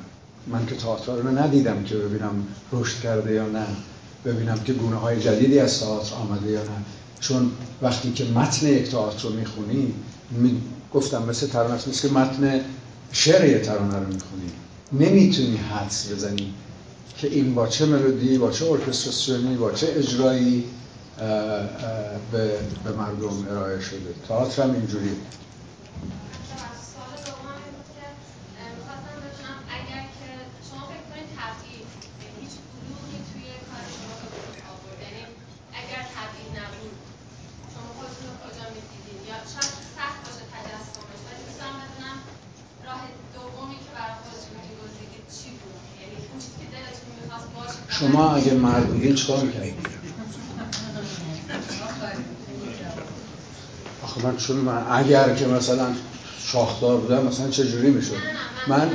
[0.46, 3.66] من که تئاتر رو ندیدم که ببینم رشد کرده یا نه.
[4.24, 6.84] ببینم که گونه های جدیدی از تئاتر آمده یا نه.
[7.20, 7.50] چون
[7.82, 9.94] وقتی که متن یک تئاتر رو می‌خونی
[10.30, 10.60] می...
[10.94, 12.60] گفتم مثل ترانه است که متن
[13.12, 14.50] شعر یه ترانه رو می‌خونی
[14.92, 16.54] نمی‌تونی حدس بزنی
[17.18, 20.64] که این با چه ملودی با چه ارکستراسیونی با چه اجرایی
[22.32, 22.50] به,
[22.84, 23.98] به مردم ارائه شده.
[24.28, 25.10] تئاتر هم اینجوری
[48.16, 49.74] شما اگه مرد بودین چیکار می‌کردید
[54.04, 55.86] آخه من چون من اگر که مثلا
[56.38, 58.16] شاخدار بودم مثلا چه جوری می‌شد؟
[58.68, 58.90] من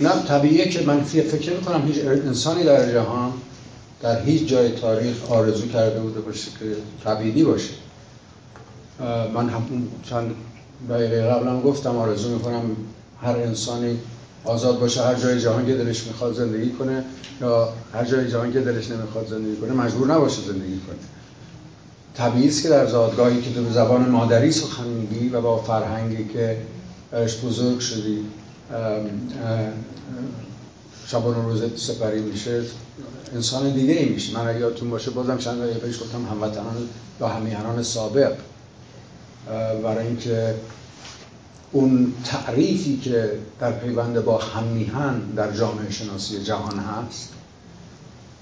[0.00, 3.32] نه طبیعیه که من فکر می‌کنم هیچ انسانی در جهان
[4.02, 7.72] در هیچ جای تاریخ آرزو کرده بوده باشه که طبیعی باشه.
[9.34, 10.34] من هم چند
[10.88, 12.76] دقیقه قبلم گفتم آرزو می‌کنم
[13.22, 13.98] هر انسانی
[14.44, 17.04] آزاد باشه هر جای جهان که دلش می‌خواد زندگی کنه
[17.40, 20.96] یا هر جای جهان که دلش نمی‌خواد زندگی کنه مجبور نباشه زندگی کنه.
[22.14, 26.24] طبیعی است که در زادگاهی که تو به زبان مادری سخن میگی و با فرهنگی
[26.24, 26.56] که
[27.12, 28.24] درش بزرگ شدی
[31.06, 32.62] شبان روز سپری میشه
[33.34, 34.34] انسان دیگه ای میشه.
[34.34, 36.76] من اگه یادتون باشه بازم چند دقیقه پیش گفتم هموطنان
[37.20, 38.32] یا همیهنان سابق
[39.84, 40.54] برای اینکه
[41.72, 47.28] اون تعریفی که در پیوند با همیهن در جامعه شناسی جهان هست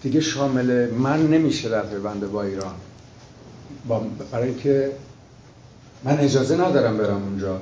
[0.02, 2.74] دیگه شامل من نمیشه در پیوند با ایران.
[4.32, 4.92] برای اینکه
[6.04, 7.60] من اجازه ندارم برم اونجا.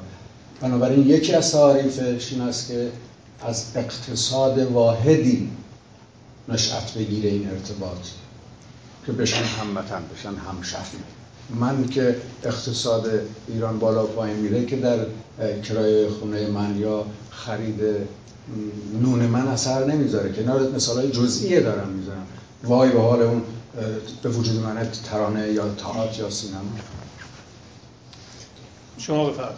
[0.61, 2.93] بنابراین یکی از تعریفش این است که
[3.47, 5.51] از اقتصاد واحدی
[6.49, 7.99] نشأت بگیره این ارتباط
[9.07, 10.99] که بشن هموطن بشن همشهری
[11.51, 13.11] من که اقتصاد
[13.49, 15.07] ایران بالا پایین میره که در
[15.61, 17.81] کرایه خونه من یا خرید
[19.03, 20.33] نون من اثر نمی‌ذاره.
[20.33, 22.27] که اینا مثال جزئیه دارم می‌ذارم.
[22.65, 23.43] وای به حال اون
[24.23, 26.73] به وجود من ترانه یا تئاتر یا سینما.
[28.99, 29.55] شما بفرد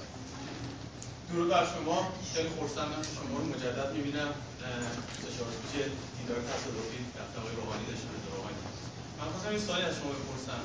[1.33, 2.09] درود بر شما.
[2.35, 4.29] خیلی خورسندم که شما رو مجدد می‌بینم.
[5.73, 5.83] که
[6.19, 8.11] دیدار تصادفی در آقای روحانی داشتم
[9.19, 10.61] من خواستم این سوالی از شما بپرسم.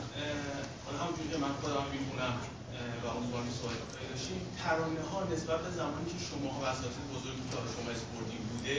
[0.86, 2.36] حالا همونجوری که من خودم می‌خونم
[3.04, 3.76] و عنوان سوال
[4.12, 8.78] داشتیم ترانه ها نسبت به زمانی که شما و اساتید بزرگی که شما اسپورتی بوده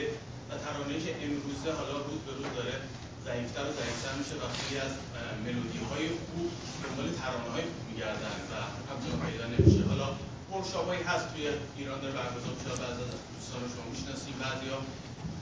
[0.49, 2.75] و ترانه که امروزه حالا روز به روز داره
[3.27, 4.93] ضعیفتر و ضعیفتر میشه و خیلی از
[5.45, 6.49] ملودی های خوب
[6.81, 8.53] دنبال ترانه های خوب میگردن و
[8.89, 9.81] همچنان پیدا نمیشه.
[9.91, 10.07] حالا
[10.51, 11.43] ورکشاپایی هست توی
[11.77, 14.77] ایران داره برگزار میشه بعضی از دوستان شما می‌شناسیم بعضیا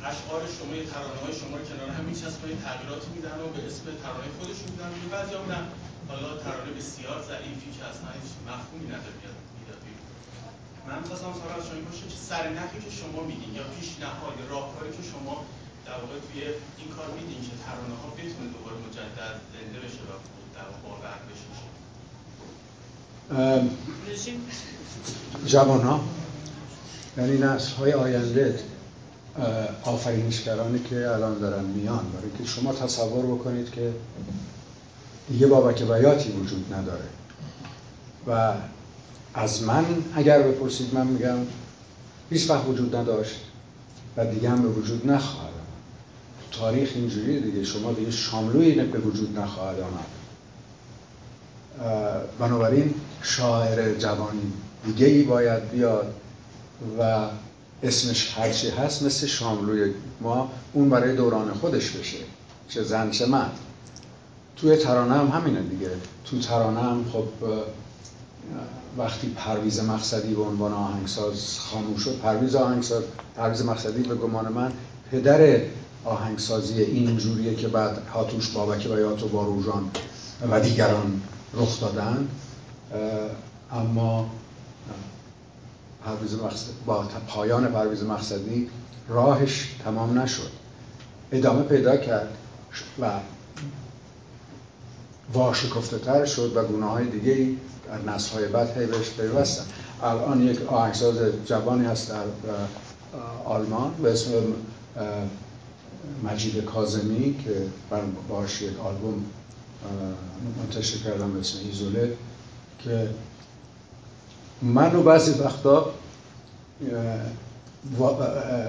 [0.09, 3.85] اشعار شما یه ترانه های شما رو کنار هم میچسبن تغییراتی میدن و به اسم
[4.03, 5.65] ترانه خودشون میدن و بعضیا میدن.
[6.09, 9.37] حالا ترانه بسیار ضعیفی که اصلا هیچ مفهومی نداره بیاد
[10.87, 14.91] من خواستم سوال از شما باشه که سرنخی که شما میدین یا پیشنهاد یا راهکاری
[14.97, 15.35] که شما
[15.87, 16.41] در واقع توی
[16.79, 20.11] این کار میدین که ترانه ها بتونه دوباره مجدد زنده بشه و
[20.55, 21.47] در واقع باور بشه؟
[25.45, 26.03] جوان ها
[27.17, 28.59] یعنی نسل های آینده
[29.83, 32.05] آفرینشگرانی که الان دارن میان.
[32.13, 33.93] برای که شما تصور بکنید که
[35.29, 37.05] دیگه بابک بیاتی وجود نداره.
[38.27, 38.53] و
[39.33, 41.37] از من اگر بپرسید من میگم
[42.29, 43.39] هیچ وقت وجود نداشت
[44.17, 45.55] و دیگه هم به وجود نخواهد
[46.51, 47.63] تاریخ اینجوری دیگه.
[47.63, 50.05] شما دیگه شاملوی به وجود نخواهد آمد.
[52.39, 54.53] بنابراین شاعر جوانی
[54.85, 56.13] دیگه ای باید بیاد
[56.99, 57.27] و
[57.83, 62.17] اسمش هرچی هست مثل شاملوی ما اون برای دوران خودش بشه.
[62.69, 63.49] چه زن چه من
[64.55, 65.89] توی ترانه هم همینه دیگه.
[66.25, 67.27] تو ترانه هم خب
[68.97, 73.03] وقتی پرویز مقصدی به عنوان آهنگساز خاموش شد پرویز آهنگساز
[73.37, 74.71] پرویز مقصدی به گمان من
[75.11, 75.61] پدر
[76.05, 79.91] آهنگسازی این جوریه که بعد هاتوش بابک و یاتو باروژان
[80.51, 81.21] و دیگران
[81.53, 82.27] رخ دادن.
[83.71, 84.29] اما
[86.05, 86.35] پرویز
[86.85, 88.69] با پایان پرویز مقصدی
[89.09, 90.51] راهش تمام نشد.
[91.31, 92.37] ادامه پیدا کرد
[92.99, 93.11] و
[95.33, 99.65] واشکفته تر شد و گناه های دیگه ای در نسل های بعد هی بهش پیوستن.
[100.03, 102.23] الان یک آهنگساز جوانی هست در
[103.45, 104.31] آلمان به اسم
[106.23, 107.61] مجید کازمی که
[108.29, 109.25] باش یک آلبوم
[110.57, 112.13] منتشر کردم به اسم ایزوله
[112.79, 113.09] که
[114.61, 115.93] منو بعضی وقتا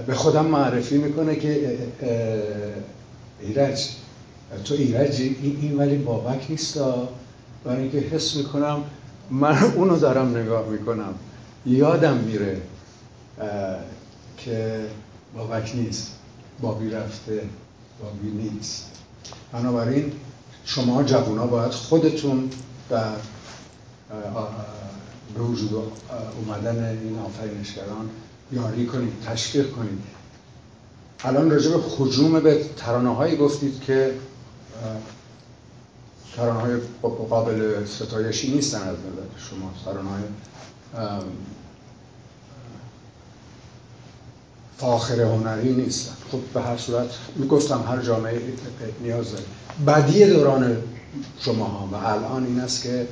[0.06, 1.78] به خودم معرفی می‌کنه که
[3.40, 3.88] ایرج
[4.64, 6.78] تو ایرج این ولی بابک نیست
[7.64, 8.82] برای اینکه حس می‌کنم
[9.30, 11.14] من اونو دارم نگاه می‌کنم.
[11.66, 12.60] یادم میره
[14.38, 14.80] که
[15.34, 16.12] بابک نیست.
[16.60, 17.42] بابی رفته
[18.02, 18.90] بابی نیست.
[19.52, 20.12] بنابراین
[20.64, 22.50] شما جوونا باید خودتون
[22.90, 23.12] در
[25.36, 25.70] به وجود
[26.38, 28.10] اومدن این آفرینشگران
[28.52, 29.98] یاری کنید تشویق کنید.
[31.24, 34.14] الان راجع به خجوم به ترانه هایی گفتید که
[36.36, 36.76] ترانه های
[37.30, 40.22] قابل ستایشی نیستن از نظر شما ترانه های
[44.78, 46.12] فاخر هنری نیستن.
[46.32, 48.40] خب به هر صورت می‌گفتم هر جامعه
[49.02, 49.44] نیاز داره.
[49.86, 50.76] بدی دوران
[51.40, 53.08] شما ها و الان این است که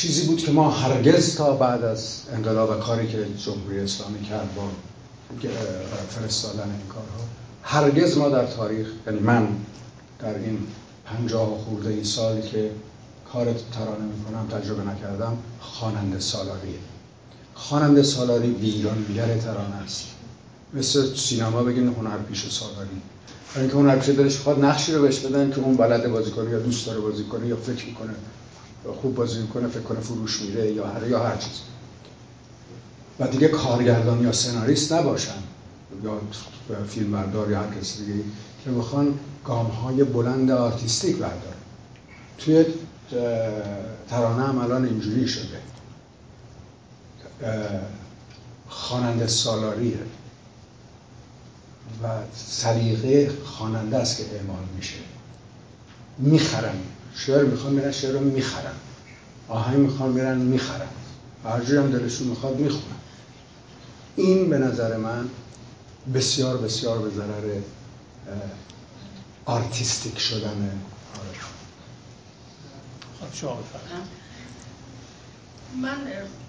[0.00, 4.62] چیزی بود که ما هرگز تا بعد از انقلاب کاری که جمهوری اسلامی کرد با
[6.08, 7.24] فرستادن این کارها
[7.62, 9.48] هرگز ما در تاریخ یعنی من
[10.18, 10.58] در این
[11.04, 12.70] پنجاه خورده این سالی که
[13.32, 16.78] کار ترانه می‌کنم تجربه نکردم خواننده سالاریه
[17.54, 20.04] خواننده سالاری ویرانگر ترانه است.
[20.74, 23.00] مثل سینما بگین هنر پیش سالاری.
[23.56, 26.58] اینکه هنر پیش دلش خواهد نقشی رو بهش بدن که اون بلد بازی کنه یا
[26.58, 28.14] دوست داره بازی کنه یا فکر می‌کنه.
[29.02, 31.60] خوب بازی می‌کنه فکر کنه فروش میره یا هر یا هر چیز.
[33.18, 35.42] و دیگه کارگردان یا سناریست نباشن.
[36.04, 36.20] یا
[36.88, 38.24] فیلم بردار یا هر کسی دیگه
[38.64, 41.54] که بخوان گام های بلند آرتیستیک بردار
[42.38, 42.64] توی
[44.08, 45.60] ترانه هم الان اینجوری شده.
[48.68, 49.98] خواننده سالاریه.
[52.02, 54.96] و سلیقه خواننده است که اعمال میشه.
[56.18, 56.76] می‌خرن.
[57.14, 58.74] شعر می‌خوان میرن شعر رو می‌خرن.
[59.48, 60.88] آهنگ می‌خوان میرن می‌خرن.
[61.44, 62.96] هر هم دلشون می‌خواد می‌خونن.
[64.16, 65.28] این به نظر من
[66.14, 67.60] بسیار بسیار به ضرر
[69.44, 70.80] آرتیستیک شدن
[73.20, 73.58] خب شما
[75.82, 75.96] من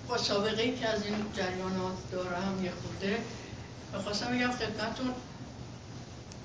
[0.08, 3.18] با سابقه ای که از این جریانات دارم یه خورده.
[3.94, 5.12] بخواستم بگم خدمتون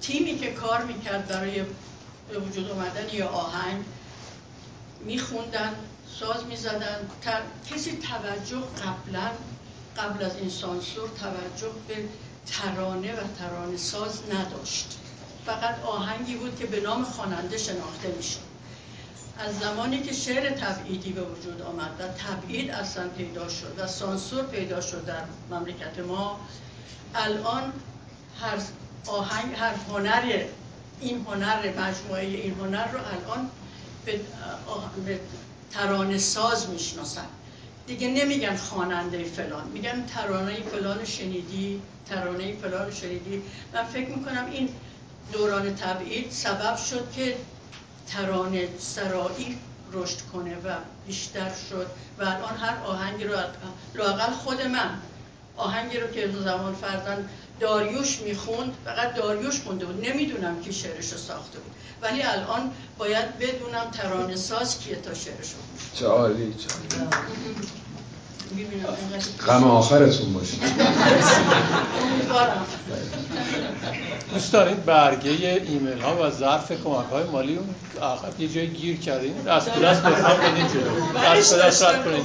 [0.00, 1.62] تیمی که کار می‌کرد برای
[2.28, 3.84] به وجود آمدن یا آهنگ
[5.06, 5.74] میخوندن
[6.20, 7.10] ساز می‌زدن.
[7.70, 9.30] کسی توجه قبلا
[9.98, 11.94] قبل از این سانسور توجه به
[12.46, 14.98] ترانه و ترانه ساز نداشت.
[15.46, 18.46] فقط آهنگی بود که به نام خواننده شناخته می‌شد.
[19.38, 24.44] از زمانی که شعر تبعیدی به وجود آمد و تبعید اصلا پیدا شد و سانسور
[24.44, 26.40] پیدا شد در مملکت ما
[27.14, 27.72] الان
[28.40, 28.58] هر
[29.06, 30.44] آهنگ هر هنر
[31.00, 33.50] این هنر مجموعه این هنر رو الان
[34.06, 35.20] به,
[35.70, 37.26] ترانه ساز می‌شناسن.
[37.86, 43.42] دیگه نمیگن خواننده فلان میگن ترانه فلان شنیدی ترانه فلان شنیدی.
[43.74, 44.68] من فکر می‌کنم این
[45.32, 47.36] دوران تبعید سبب شد که
[48.08, 49.58] ترانه سرایی
[49.92, 50.74] رشد کنه و
[51.06, 51.86] بیشتر شد
[52.18, 53.34] و الان هر آهنگی رو
[53.94, 54.90] لاقل خود من
[55.56, 57.28] آهنگی رو که زمان فرزن
[57.60, 60.08] داریوش می‌خوند فقط داریوش خونده بود.
[60.08, 61.72] نمی‌دونم کی شعرش رو ساخته بود.
[62.02, 65.58] ولی الان باید بدونم ترانه ساز کیه تا شعرش رو
[65.94, 66.54] چه عالی.
[66.54, 66.68] چه
[69.46, 70.56] غم آخرتون باشه.
[74.34, 79.00] دوست دارید برگه ایمیل ها و ظرف کمک های مالی اون عقب یه جای گیر
[79.00, 79.42] کردین.
[79.42, 81.18] دست به دست بفرم بدین جلو.
[81.24, 82.24] دست به دست رد کنید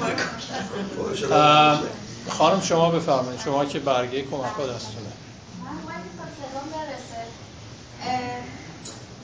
[2.30, 3.41] خانم شما بفرمایید.
[3.41, 5.12] شما که برگه کمک ها دستونه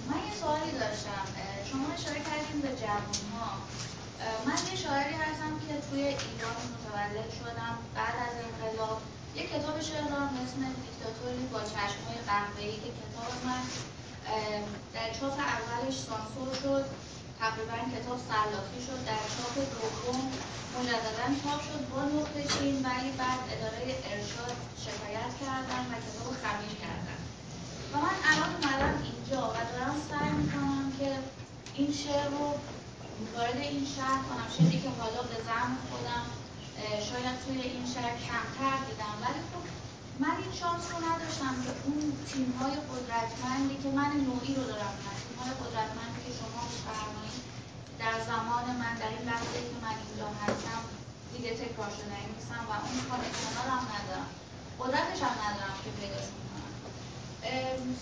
[0.10, 1.26] من یه سوالی داشتم.
[1.70, 3.52] شما اشاره کردیم به جوان ها
[4.46, 7.76] من یه شاعری هستم که توی ایران متولد شدم.
[7.96, 9.02] بعد از انقلاب
[9.36, 13.64] یه کتاب شعر دارم اسم دیکتاتوری با چشمای قهوه‌ای که کتاب من
[14.94, 16.86] در چاپ اولش سانسور شد.
[17.40, 19.00] تقریبا کتاب سلاخی شد.
[19.10, 20.22] در چاپ دوم
[20.76, 21.82] مجددا چاپ شد.
[21.92, 24.56] با نقطه چین ولی بعد اداره ارشاد
[24.86, 27.27] شکایت کردن و کتاب خمیر کردن
[27.92, 31.10] و من الان اومدم اینجا و دارم سعی می‌کنم که
[31.78, 32.46] این شعر رو
[33.34, 34.48] وارد این شهر کنم.
[34.56, 36.26] شعری که حالا به زم خودم
[37.10, 39.16] شاید توی این شهر کمتر دیدم.
[39.24, 39.64] ولی خب
[40.24, 44.94] من این شانس رو نداشتم که اون تیم های قدرتمندی که من نوعی رو دارم
[45.22, 47.44] تیم های قدرتمندی که شما میفرمایید
[48.02, 50.82] در زمان من در این لحظه که من اینجا هستم
[51.34, 52.18] دیگه تکرار شده.
[52.34, 54.30] نیستم و اون کانکشنال هم ندارم.
[54.80, 56.47] قدرتش هم ندارم که پیداشون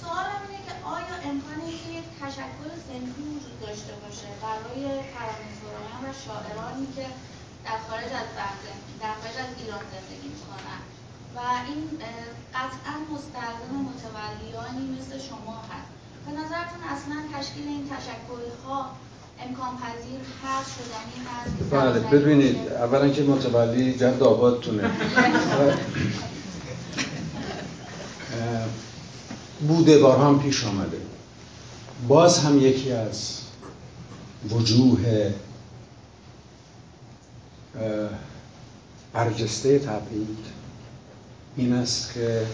[0.02, 6.10] سوالم اینه که آیا امکانه که یک تشکل سنفی وجود داشته باشه برای ترانه‌سرایان و
[6.26, 7.06] شاعرانی که
[7.66, 8.30] در خارج از
[9.02, 10.82] در خارج از ایران زندگی می‌کنن؟
[11.36, 11.40] و
[11.70, 11.84] این
[12.56, 15.92] قطعا مستلزم متولیانی مثل شما هست.
[16.26, 18.80] به نظرتون اصلا تشکیل این تشکل ها
[19.44, 24.84] امکان پذیر هست شدنی هست بله ببینید اولا که متولی جد آبادتونه.
[29.60, 30.98] بوده بارها هم پیش آمده.
[32.08, 33.40] باز هم یکی از
[34.50, 35.34] وجوه
[39.14, 40.38] برجسته تبعید
[41.58, 42.46] این است که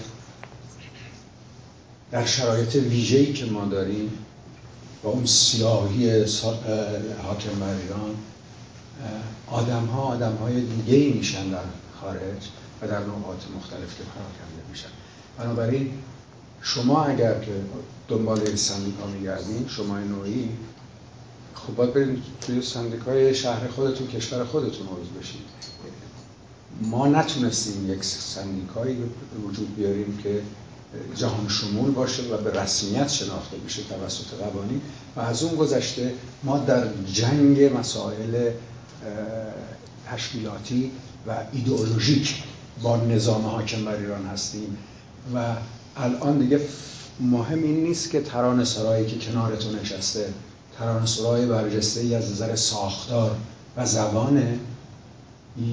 [2.12, 4.12] در شرایط ویژه‌ای که ما داریم
[5.04, 6.10] با اون سیاهی
[7.24, 8.16] حاکم بر ایران
[9.48, 11.60] آدم ها آدم های دیگه میشن در
[12.02, 12.48] خارج
[12.82, 14.90] و در نقاط مختلف که کرده میشن.
[15.38, 15.94] بنابراین
[16.62, 17.52] شما اگر که
[18.08, 20.50] دنبال سندیکا میگردین شما نوعی
[21.56, 25.42] خب باید برید توی سندیکای شهر خودتون کشور خودتون عضو بشید.
[26.82, 28.98] ما نتونستیم یک سندیکایی
[29.48, 30.42] وجود بیاریم که
[31.16, 34.82] جهان شمول باشه و به رسمیت شناخته بشه توسط قوانین
[35.16, 36.14] و از اون گذشته
[36.44, 38.52] ما در جنگ مسائل
[40.08, 40.92] تشکیلاتی
[41.28, 42.44] و ایدئولوژیک
[42.82, 44.78] با نظام حاکم بر ایران هستیم.
[45.36, 45.56] و
[45.98, 46.60] الان دیگه
[47.20, 50.26] مهم این نیست که تران سرایی که کنارتون نشسته
[50.78, 53.36] تران سرای برجسته ای از نظر ساختار
[53.78, 54.60] و زبانه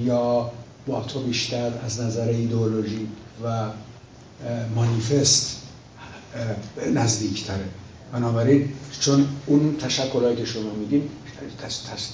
[0.03, 0.51] یا
[0.87, 3.07] با تو بیشتر از نظر ایدئولوژی
[3.43, 3.65] و
[4.75, 5.57] مانیفست
[6.93, 7.65] نزدیکتره.
[8.13, 8.69] بنابراین
[8.99, 11.09] چون اون تشکلهایی که شما میگین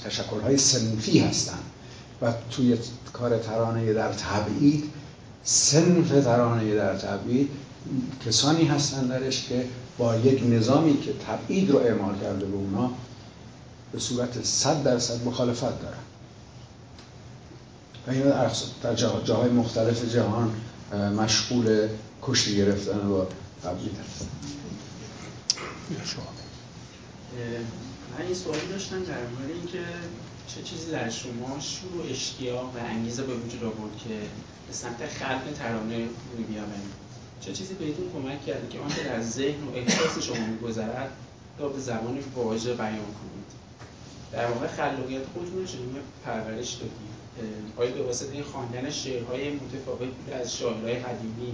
[0.04, 1.58] تشکلهای سنفی هستن
[2.22, 2.78] و توی
[3.12, 4.84] کار ترانه در تبعید
[5.44, 7.50] سنف ترانه در تبعید
[8.26, 9.68] کسانی هستن درش که
[9.98, 12.90] با یک نظامی که تبعید رو اعمال کرده به اونا
[13.92, 15.98] به صورت صد درصد مخالفت دارن.
[18.06, 18.22] و این
[18.82, 18.94] در
[19.24, 20.50] جاهای مختلف جهان
[21.16, 21.88] مشغول
[22.22, 23.26] کشتی گرفتن با
[23.62, 24.26] تبعید هست
[28.18, 29.84] من این سوالی داشتم در مورد اینکه
[30.48, 34.14] چه چیزی در شما شروع اشتیاق و انگیزه به وجود آورد که
[34.68, 37.05] به سمت خلق ترانه روی بیاورید
[37.40, 41.10] چه چیزی بهتون کمک کرده که آنچه در ذهن و احساس شما میگذرد
[41.60, 43.50] یا به زبان واژه بیان کنید؟
[44.32, 47.16] در واقع خلاقیت خودتون رو چگونه پرورش دادید.
[47.76, 50.08] آیا به واسطه خواندن شعرهای متفاوت
[50.40, 51.52] از شاعرهای قدیمی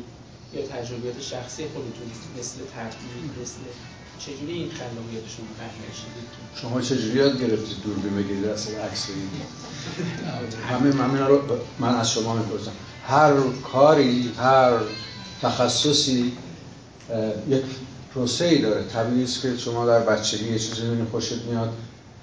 [0.55, 3.59] یا تجربیات شخصی خودتون مثل ترتیب مثل
[4.19, 9.07] چجوری این خلاقیت شما پرورش دادید؟ شما چجوری یاد گرفتید دوربین بگیرید؟ اصلا عکس
[10.71, 11.41] همه همه رو
[11.79, 12.73] من از شما می‌پرسم.
[13.07, 13.33] هر
[13.73, 14.73] کاری هر
[15.43, 16.33] تخصصی
[17.49, 17.63] یک
[18.15, 18.85] پروسه ای داره.
[18.85, 21.73] طبیعی است که شما در بچگی یه چیزی می‌بینی خوشت میاد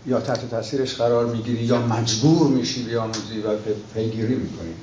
[0.08, 3.56] یا تحت تاثیرش قرار می‌گیری یا مجبور میشی بیاموزی و
[3.94, 4.74] پیگیری می‌کنی.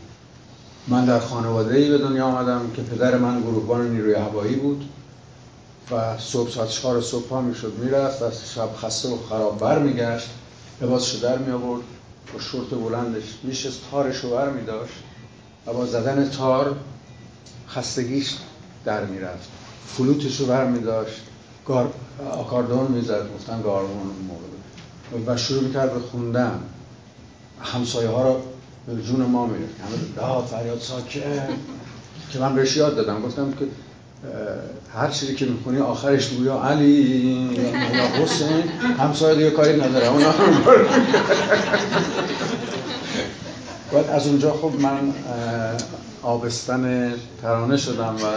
[0.89, 4.85] من در خانواده ای به دنیا آمدم که پدر من گروهبان نیروی هوایی بود
[5.91, 10.29] و صبح ساعت چهار صبح ها می‌شد می‌رفت و شب خسته و خراب بر میگشت
[10.81, 11.83] لباسشو در می آورد
[12.35, 13.81] با شورت بلندش میشست
[14.23, 14.95] رو بر می داشت
[15.67, 16.77] و با زدن تار
[17.69, 18.35] خستگیش
[18.85, 19.49] در می‌رفت.
[19.87, 21.21] فلوتش رو بر می داشت
[21.67, 21.93] گار...
[22.33, 23.27] آکاردون می‌زد.
[23.35, 26.61] گفتن گارمون موقع و شروع می‌کرد به خوندن.
[27.63, 28.41] همسایه ها رو
[28.87, 29.67] به جون ما میره
[30.17, 31.49] همه ها فریاد ساکت.
[32.33, 33.23] که من بهش یاد دادم.
[33.23, 33.67] گفتم که
[34.95, 36.91] هر چیزی که می‌کنی آخرش یا علی.
[37.95, 38.69] یا حسین.
[38.99, 40.07] همسایه دیگه کاری نداره.
[40.09, 40.33] اونا
[43.93, 45.13] بعد از اونجا خب من
[46.27, 48.29] آبستن ترانه شدم و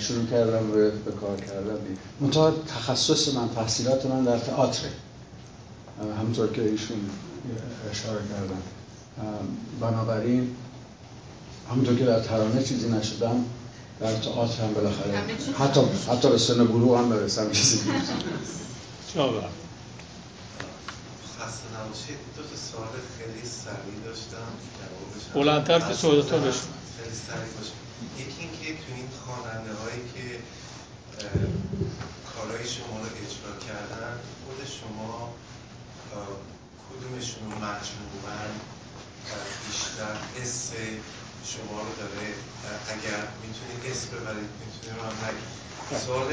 [0.00, 1.76] شروع کردم به, کار کردن.
[2.20, 4.88] منتها تخصص من تحصیلات من در تئاتر.
[6.20, 6.96] همونطور که ایشون
[7.90, 8.62] اشاره کردن.
[9.80, 10.56] بنابراین
[11.70, 13.44] همونطور که در ترانه چیزی نشدم
[14.00, 15.18] در تئاتر هم بالاخره
[15.58, 17.50] حتی حتی به سن بلوغ هم برسم.
[17.52, 17.78] چیزی.
[22.36, 24.48] دو تا سوال خیلی سریع داشتم.
[25.34, 26.60] بلندتر که صحبتتون بشن
[26.98, 27.72] خیلی سریع باشه
[28.18, 30.38] یکی اینکه تو این خواننده هایی که
[32.34, 34.14] کارهای شما رو اجرا کردن
[34.44, 35.34] خود شما
[36.88, 38.46] کدومشون مجموعا
[39.66, 40.70] بیشتر حس
[41.44, 42.28] شما رو داره؟
[42.94, 45.50] اگر می‌تونید اسم ببرید می‌تونید رو هم نگید
[46.06, 46.30] سوال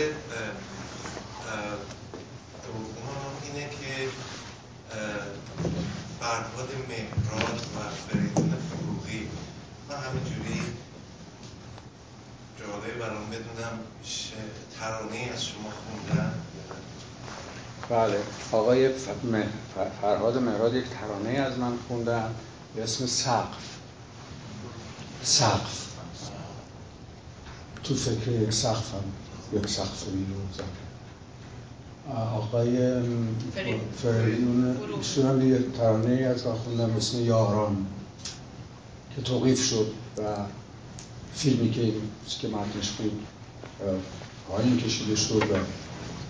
[2.64, 4.10] دوم اینه که
[6.19, 9.30] فرهاد مهراد و فریدون فروغی
[9.89, 10.61] من همینجوری
[12.60, 13.80] جالب برام بدونم
[14.80, 16.34] ترانه از شما خوندن.
[17.89, 18.22] بله.
[18.51, 18.89] آقای
[20.01, 22.35] فرهاد مهراد یک ترانه از من خوندن.
[22.76, 23.77] به اسم سقف.
[25.23, 25.84] سقف.
[27.84, 29.03] تو فکر یک سقف هم
[29.60, 30.64] یک سقف بیروزن
[32.12, 33.02] آقای
[34.04, 37.86] فریدون ایشون هم یه ترانه از خوندم اسم یاران
[39.16, 40.22] که توقیف شد و
[41.34, 41.82] فیلمی که
[42.42, 43.28] که متنش بود
[44.50, 45.44] پایین کشیده شد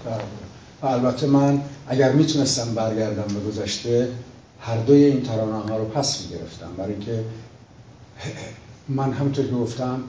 [0.06, 4.12] و البته من اگر می‌تونستم برگردم به گذشته
[4.60, 6.70] هر دوی این ترانه ها رو پس می‌گرفتم.
[6.78, 7.26] برای که
[8.90, 10.04] من همطور که گفتم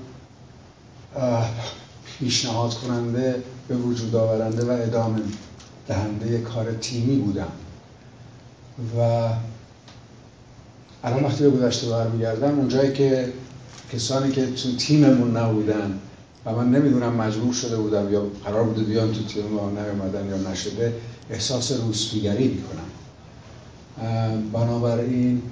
[2.18, 5.20] پیشنهاد کننده به وجود آورنده و ادامه
[5.88, 7.52] دهنده کار تیمی بودم.
[8.98, 9.28] و
[11.04, 13.32] الان وقتی به گذشته برمیگردم اونجایی که
[13.92, 15.98] کسانی که تو تیممون نبودن
[16.46, 20.50] و من نمی‌دونم مجبور شده بودم یا قرار بوده بیان تو تیم ما نیومدن یا
[20.50, 20.94] نشده
[21.30, 22.88] احساس روسپیگری می‌کنم.
[24.52, 25.42] بنابراین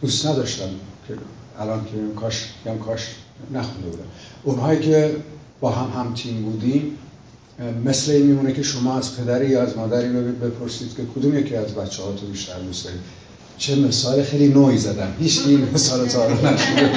[0.00, 0.68] دوست نداشتم
[1.08, 1.14] که
[1.58, 2.48] الان که کاش
[2.86, 3.14] کاش
[3.52, 4.04] نخونده بودم.
[4.44, 5.16] اونهایی که
[5.60, 6.98] با هم هم تیم بودیم
[7.84, 11.74] مثل این میمونه که شما از پدری یا از مادری بپرسید که کدوم یکی از
[11.74, 13.00] بچه ها تو بیشتر دوست دارید؟
[13.58, 15.14] چه مثال خیلی نوعی زدم.
[15.20, 16.90] هیچ این مثال تا نشده.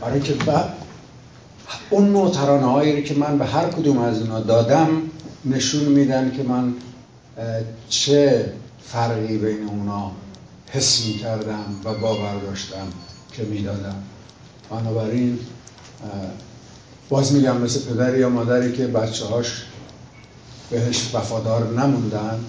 [0.00, 0.72] برای که بعد
[1.90, 4.88] اون نوع ترانه هایی که من به هر کدوم از اینا دادم
[5.44, 6.74] نشون میدن که من
[7.88, 8.52] چه
[8.84, 10.10] فرقی بین اونا
[10.70, 12.86] حس می کردم و باور داشتم
[13.32, 13.96] که می‌دادم.
[14.70, 15.38] بنابراین
[17.12, 19.64] باز میگم مثل پدری یا مادری که بچه هاش
[20.70, 22.44] بهش وفادار نموندن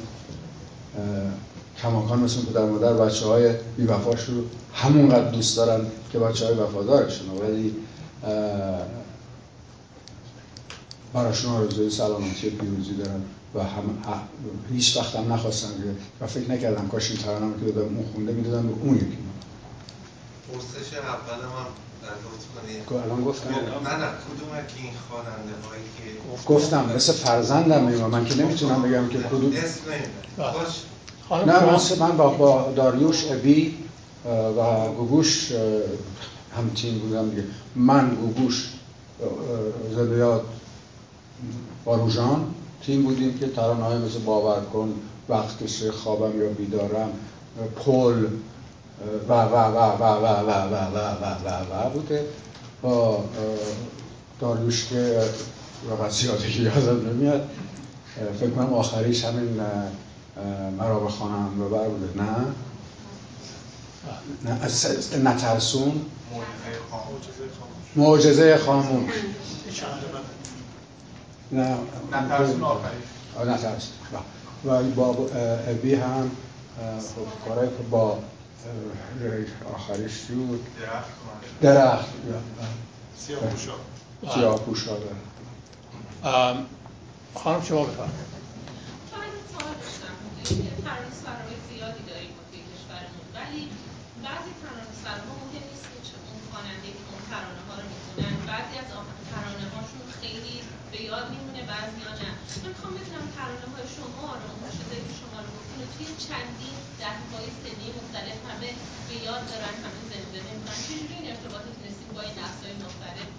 [1.82, 7.30] کماکان مثل پدر مادر بچه های بی رو همونقدر دوست دارن که بچه های وفادارشون
[7.30, 7.76] ولی
[11.14, 13.22] براشون آرزوی سلامتی پیروزی دارن
[13.56, 14.00] و هم
[14.74, 15.70] هیچ وقت هم نخواستن
[16.22, 19.18] و فکر نکردم کاش این ترانه که دادم اون خونده می‌دادن به اون یکی.
[20.52, 21.93] پرسش اولم هم
[22.90, 23.50] کنید الان گفتم.
[23.50, 28.82] نه نه کدوم که این خواننده هایی که گفتم مثل فرزندم میگم من که نمی‌تونم
[28.82, 29.54] بگم که کدوم.
[29.54, 29.82] اسم
[31.48, 33.78] نه مثل من با, با داریوش ابی
[34.58, 35.52] و گوگوش
[36.58, 37.44] هم تیم بودم دیگه.
[37.76, 38.70] من گوگوش
[39.96, 40.42] زدیات
[41.86, 42.54] باروژان
[42.86, 44.94] تیم بودیم که ترانه های مثل باور کن
[45.30, 47.10] وقتش خوابم یا بیدارم
[47.86, 48.26] پل
[49.30, 52.26] و و و و و و و و و و و بوده
[52.82, 53.24] با
[54.40, 55.22] داریوش که
[55.90, 57.50] واقعا زیادی یادم نمیاد
[58.40, 59.62] فکر کنم آخریش همین
[60.78, 62.46] مرا به خانم رو بر بوده نه
[65.24, 66.06] نترسون
[67.96, 69.14] معجزه خاموش
[71.52, 71.78] نه
[72.12, 73.04] نترسون آخریش
[73.48, 73.94] نترسون
[74.66, 75.28] و با
[75.68, 76.32] ابی هم
[77.00, 78.18] خب کارهایی که با
[79.76, 80.68] آخریش بود؟
[81.62, 82.06] درخت.
[83.18, 83.76] سیاه پوشا
[84.34, 84.98] سیاه پوشا
[87.36, 88.14] خانم شما بفرم
[89.10, 89.20] چون
[89.54, 90.16] سوال داشتم
[90.86, 93.62] ترانه سرای زیادی داریم توی کشورمون ولی
[94.26, 98.36] بعضی ترانه سراها مهم نیست که اون خواننده که اون ترانه ها رو می‌خونن.
[98.52, 98.90] بعضی از
[99.32, 100.58] ترانه هاشون خیلی
[100.92, 102.32] به یاد میمونه بعضی ها نه.
[102.62, 105.33] من می‌خوام بدونم ترانه های شما رو اون چیزایی که شما
[105.94, 108.70] توی چندین دهه های سنی مختلف همه
[109.08, 110.80] به یاد دارن همه زنده نمی‌کنن.
[110.86, 113.30] چجوری این ارتباط تونستیم با این نسل های مختلف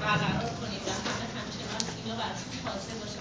[0.00, 3.16] برقرار کنید و همه همچنان اینا براشون تازه باشه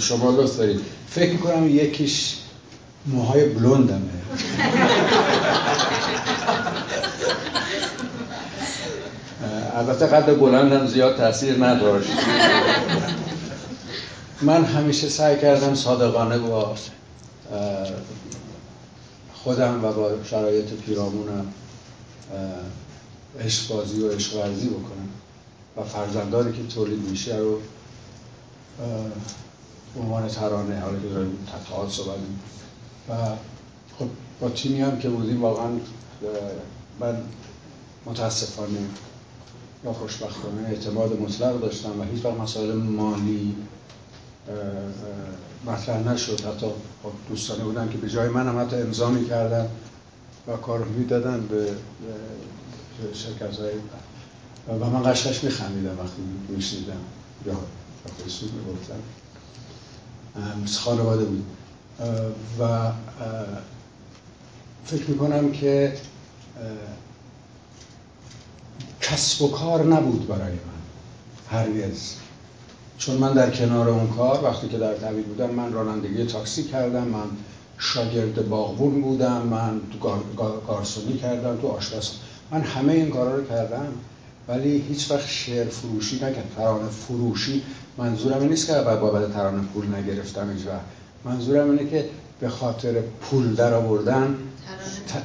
[0.00, 0.80] شما لطف دارید.
[1.10, 2.36] فکر کنم یکیش
[3.06, 4.22] موهای بلوندمه.
[9.76, 12.08] البته قد بلندم زیاد تاثیر نداشت.
[14.42, 16.74] من همیشه سعی کردم صادقانه با
[19.34, 21.52] خودم و با شرایط پیرامونم
[23.40, 25.08] عشقبازی و عشقورزی بکنم.
[25.76, 27.58] و فرزندانی که تولید میشه رو
[29.94, 31.38] به عنوان ترانه حالا که داریم
[31.88, 32.18] صحبت
[33.08, 33.12] و
[33.98, 34.06] خب
[34.40, 35.68] با تیمی هم که بودیم واقعا
[37.00, 37.16] من
[38.06, 38.78] متاسفانه
[39.84, 43.56] یا خوشبختانه اعتماد مطلق داشتم و هیچ وقت مسائل مالی
[45.66, 46.40] مطرح نشد.
[46.40, 46.66] حتی
[47.02, 49.68] خب دوستانه بودن که به جای من هم حتی امضا می‌کردن
[50.48, 51.68] و کار می‌دادن به
[53.14, 53.72] شرکت های
[54.80, 57.00] و من قشقش میخندیدم وقتی میشنیدم.
[57.46, 57.54] یا
[58.16, 59.02] خودسود می‌گفتم.
[60.66, 61.44] خانواده بود.
[62.58, 62.92] و
[64.84, 65.96] فکر می‌کنم که
[69.00, 72.14] کسب و کار نبود برای من هرگز.
[73.06, 77.02] چون من در کنار اون کار وقتی که در طبیب بودم من رانندگی تاکسی کردم
[77.02, 77.24] من
[77.78, 79.98] شاگرد باغبون بودم من تو
[80.66, 82.10] گارسونی کردم تو آشپز.
[82.50, 83.86] من همه این کارا رو کردم
[84.48, 87.62] ولی هیچ وقت شعر فروشی نکرد ترانه فروشی
[87.98, 90.66] منظورم این نیست که بعد بابت ترانه پول نگرفتم هیچ
[91.24, 92.08] منظورم اینه که
[92.40, 94.36] به خاطر پول در آوردن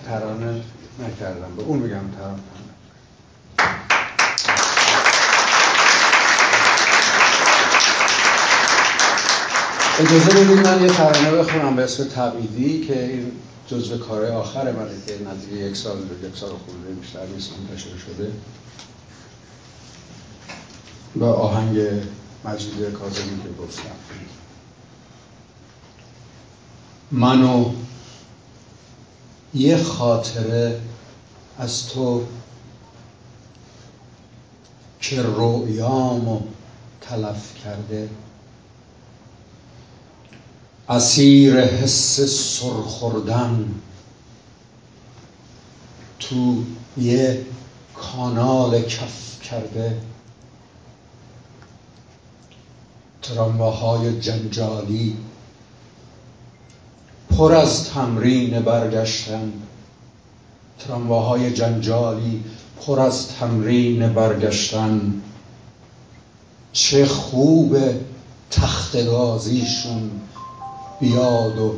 [0.07, 0.61] ترانه
[0.99, 1.55] نکردم.
[1.57, 2.56] به اون میگم ترانه.
[9.99, 13.31] اجازه بدید من یه ترانه بخونم به اسم تبعیدی که این
[13.67, 18.31] جزو کارهای آخر منه که نزدیک یک سال یک سال خورده بیشتر نیست منتشر شده.
[21.15, 21.77] با آهنگ
[22.45, 23.83] مجید کاظمی که گفتم.
[27.11, 27.71] منو
[29.53, 30.81] یه خاطره
[31.57, 32.23] از تو
[34.99, 36.41] که رویامو
[37.01, 38.09] تلف کرده
[40.89, 43.75] اسیر حس سرخوردن
[46.19, 46.63] تو
[46.97, 47.45] یه
[47.93, 49.97] کانال کف کرده.
[53.21, 55.17] ترامواهای جنجالی
[57.29, 59.53] پر از تمرین برگشتن.
[60.79, 62.43] ترامواهای جنجالی
[62.81, 65.21] پر از تمرین برگشتن.
[66.73, 67.77] چه خوب
[68.51, 70.11] تختگازیشون
[70.99, 71.75] بیاد و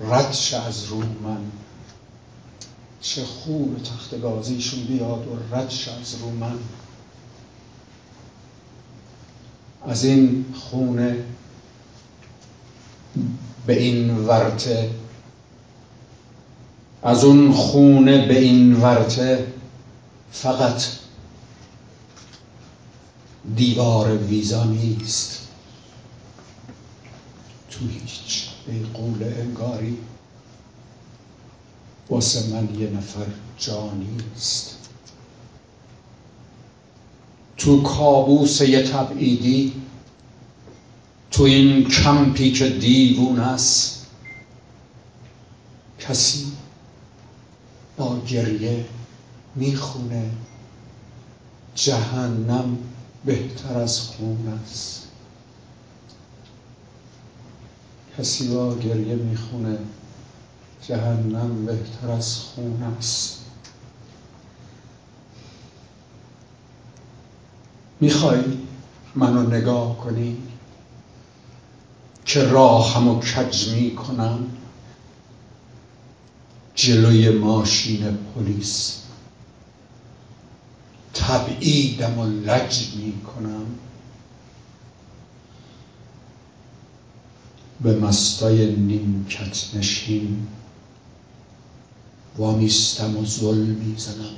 [0.00, 1.40] ردش از رو من.
[3.00, 6.58] چه خوب تختگازیشون بیاد و ردش از رو من.
[9.88, 11.24] از این خونه
[13.66, 14.90] به این ورته
[17.02, 19.46] از اون خونه به این ورته
[20.32, 20.82] فقط
[23.56, 25.41] دیوار ویزا نیست.
[27.82, 28.48] تو هیچ
[28.94, 29.98] قول انگاری.
[32.10, 33.26] واسه من یه نفر
[33.58, 34.76] جانیست
[37.56, 39.72] تو کابوس یه تبعیدی.
[41.30, 44.06] تو این کمپی که دیوون است.
[46.00, 46.52] کسی
[47.96, 48.84] با گریه
[49.54, 50.30] می‌خونه.
[51.74, 52.78] جهنم
[53.24, 55.11] بهتر از خون است.
[58.18, 59.78] کسی با گریه می‌خونه.
[60.88, 63.38] جهنم بهتر از خون است.
[68.00, 68.40] می‌خوای
[69.14, 70.36] منو نگاه کنی؟
[72.24, 74.46] که راهم و کج می کنم
[76.74, 79.02] جلوی ماشین پلیس.
[81.14, 83.12] تبعیدم و لج می
[87.82, 90.46] به مستای نیمکت نشین.
[92.38, 94.34] وامیستم و ظلم می‌زنم.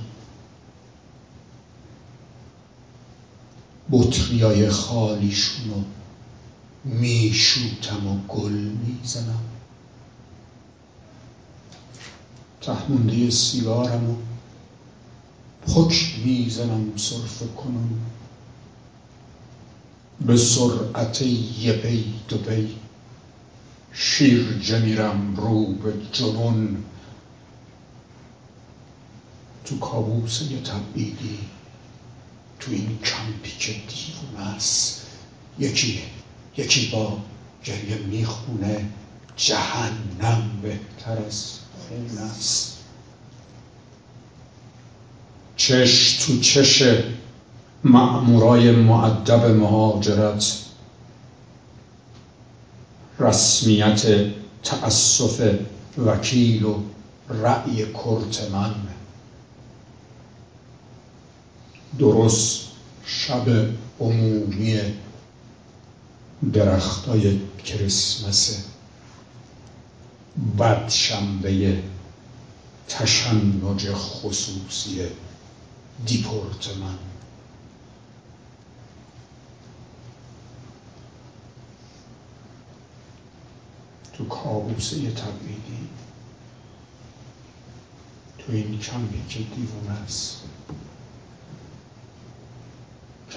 [3.92, 5.82] بطریای خالیشونو
[6.84, 9.40] میشوتم و گل می‌زنم.
[12.60, 14.14] تحمونده سیگارم و
[15.66, 17.88] پک می‌زنم صرف کنم.
[20.26, 21.22] به سرعت
[21.60, 22.83] یه پی دو پی.
[23.94, 26.84] شیر میرم رو به جنون.
[29.64, 31.38] تو کابوس یه تبعیدی
[32.60, 35.00] تو این کمپی که دیوونه است.
[35.58, 36.02] یکی
[36.56, 37.18] یکی با
[37.64, 38.88] گریه می‌خونه.
[39.36, 42.72] جهنم بهتر از خون است.
[45.56, 46.82] چش تو چش
[47.84, 50.63] مأمورای معدب مهاجرت.
[53.18, 54.02] رسمیت
[54.62, 55.58] تأسف
[55.98, 56.82] وکیل و
[57.28, 58.74] رأی کرت من.
[61.98, 62.60] درست
[63.06, 63.68] شب
[64.00, 64.80] عمومی
[66.52, 68.64] درختای کریسمس.
[70.58, 71.82] بد شنبه
[72.88, 75.00] تشنج خصوصی
[76.06, 77.13] دیپورت من.
[84.18, 85.88] تو کابوسه تبعیدی.
[88.38, 90.40] تو این کمپی که دیوونه است.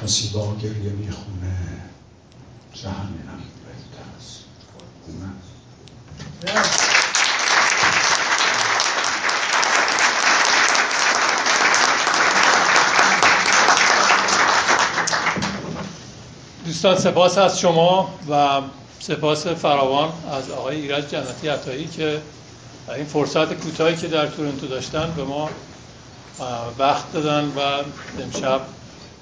[0.02, 1.82] کسی با گریه می‌خونه
[2.74, 4.44] جهنم بهتر است
[16.66, 18.62] دوستان سپاس از شما و
[19.00, 22.22] سپاس فراوان از آقای ایرج جنتی عطایی که
[22.96, 25.50] این فرصت کوتاهی که در تورنتو داشتن به ما
[26.80, 27.60] وقت دادن و
[28.24, 28.62] امشب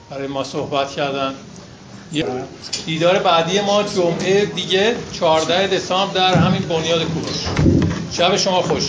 [0.09, 1.33] برای ما صحبت کردن.
[2.85, 7.45] دیدار بعدی ما جمعه دیگه 14 دسامبر در همین بنیاد کوروش.
[8.11, 8.83] شب شما خوش.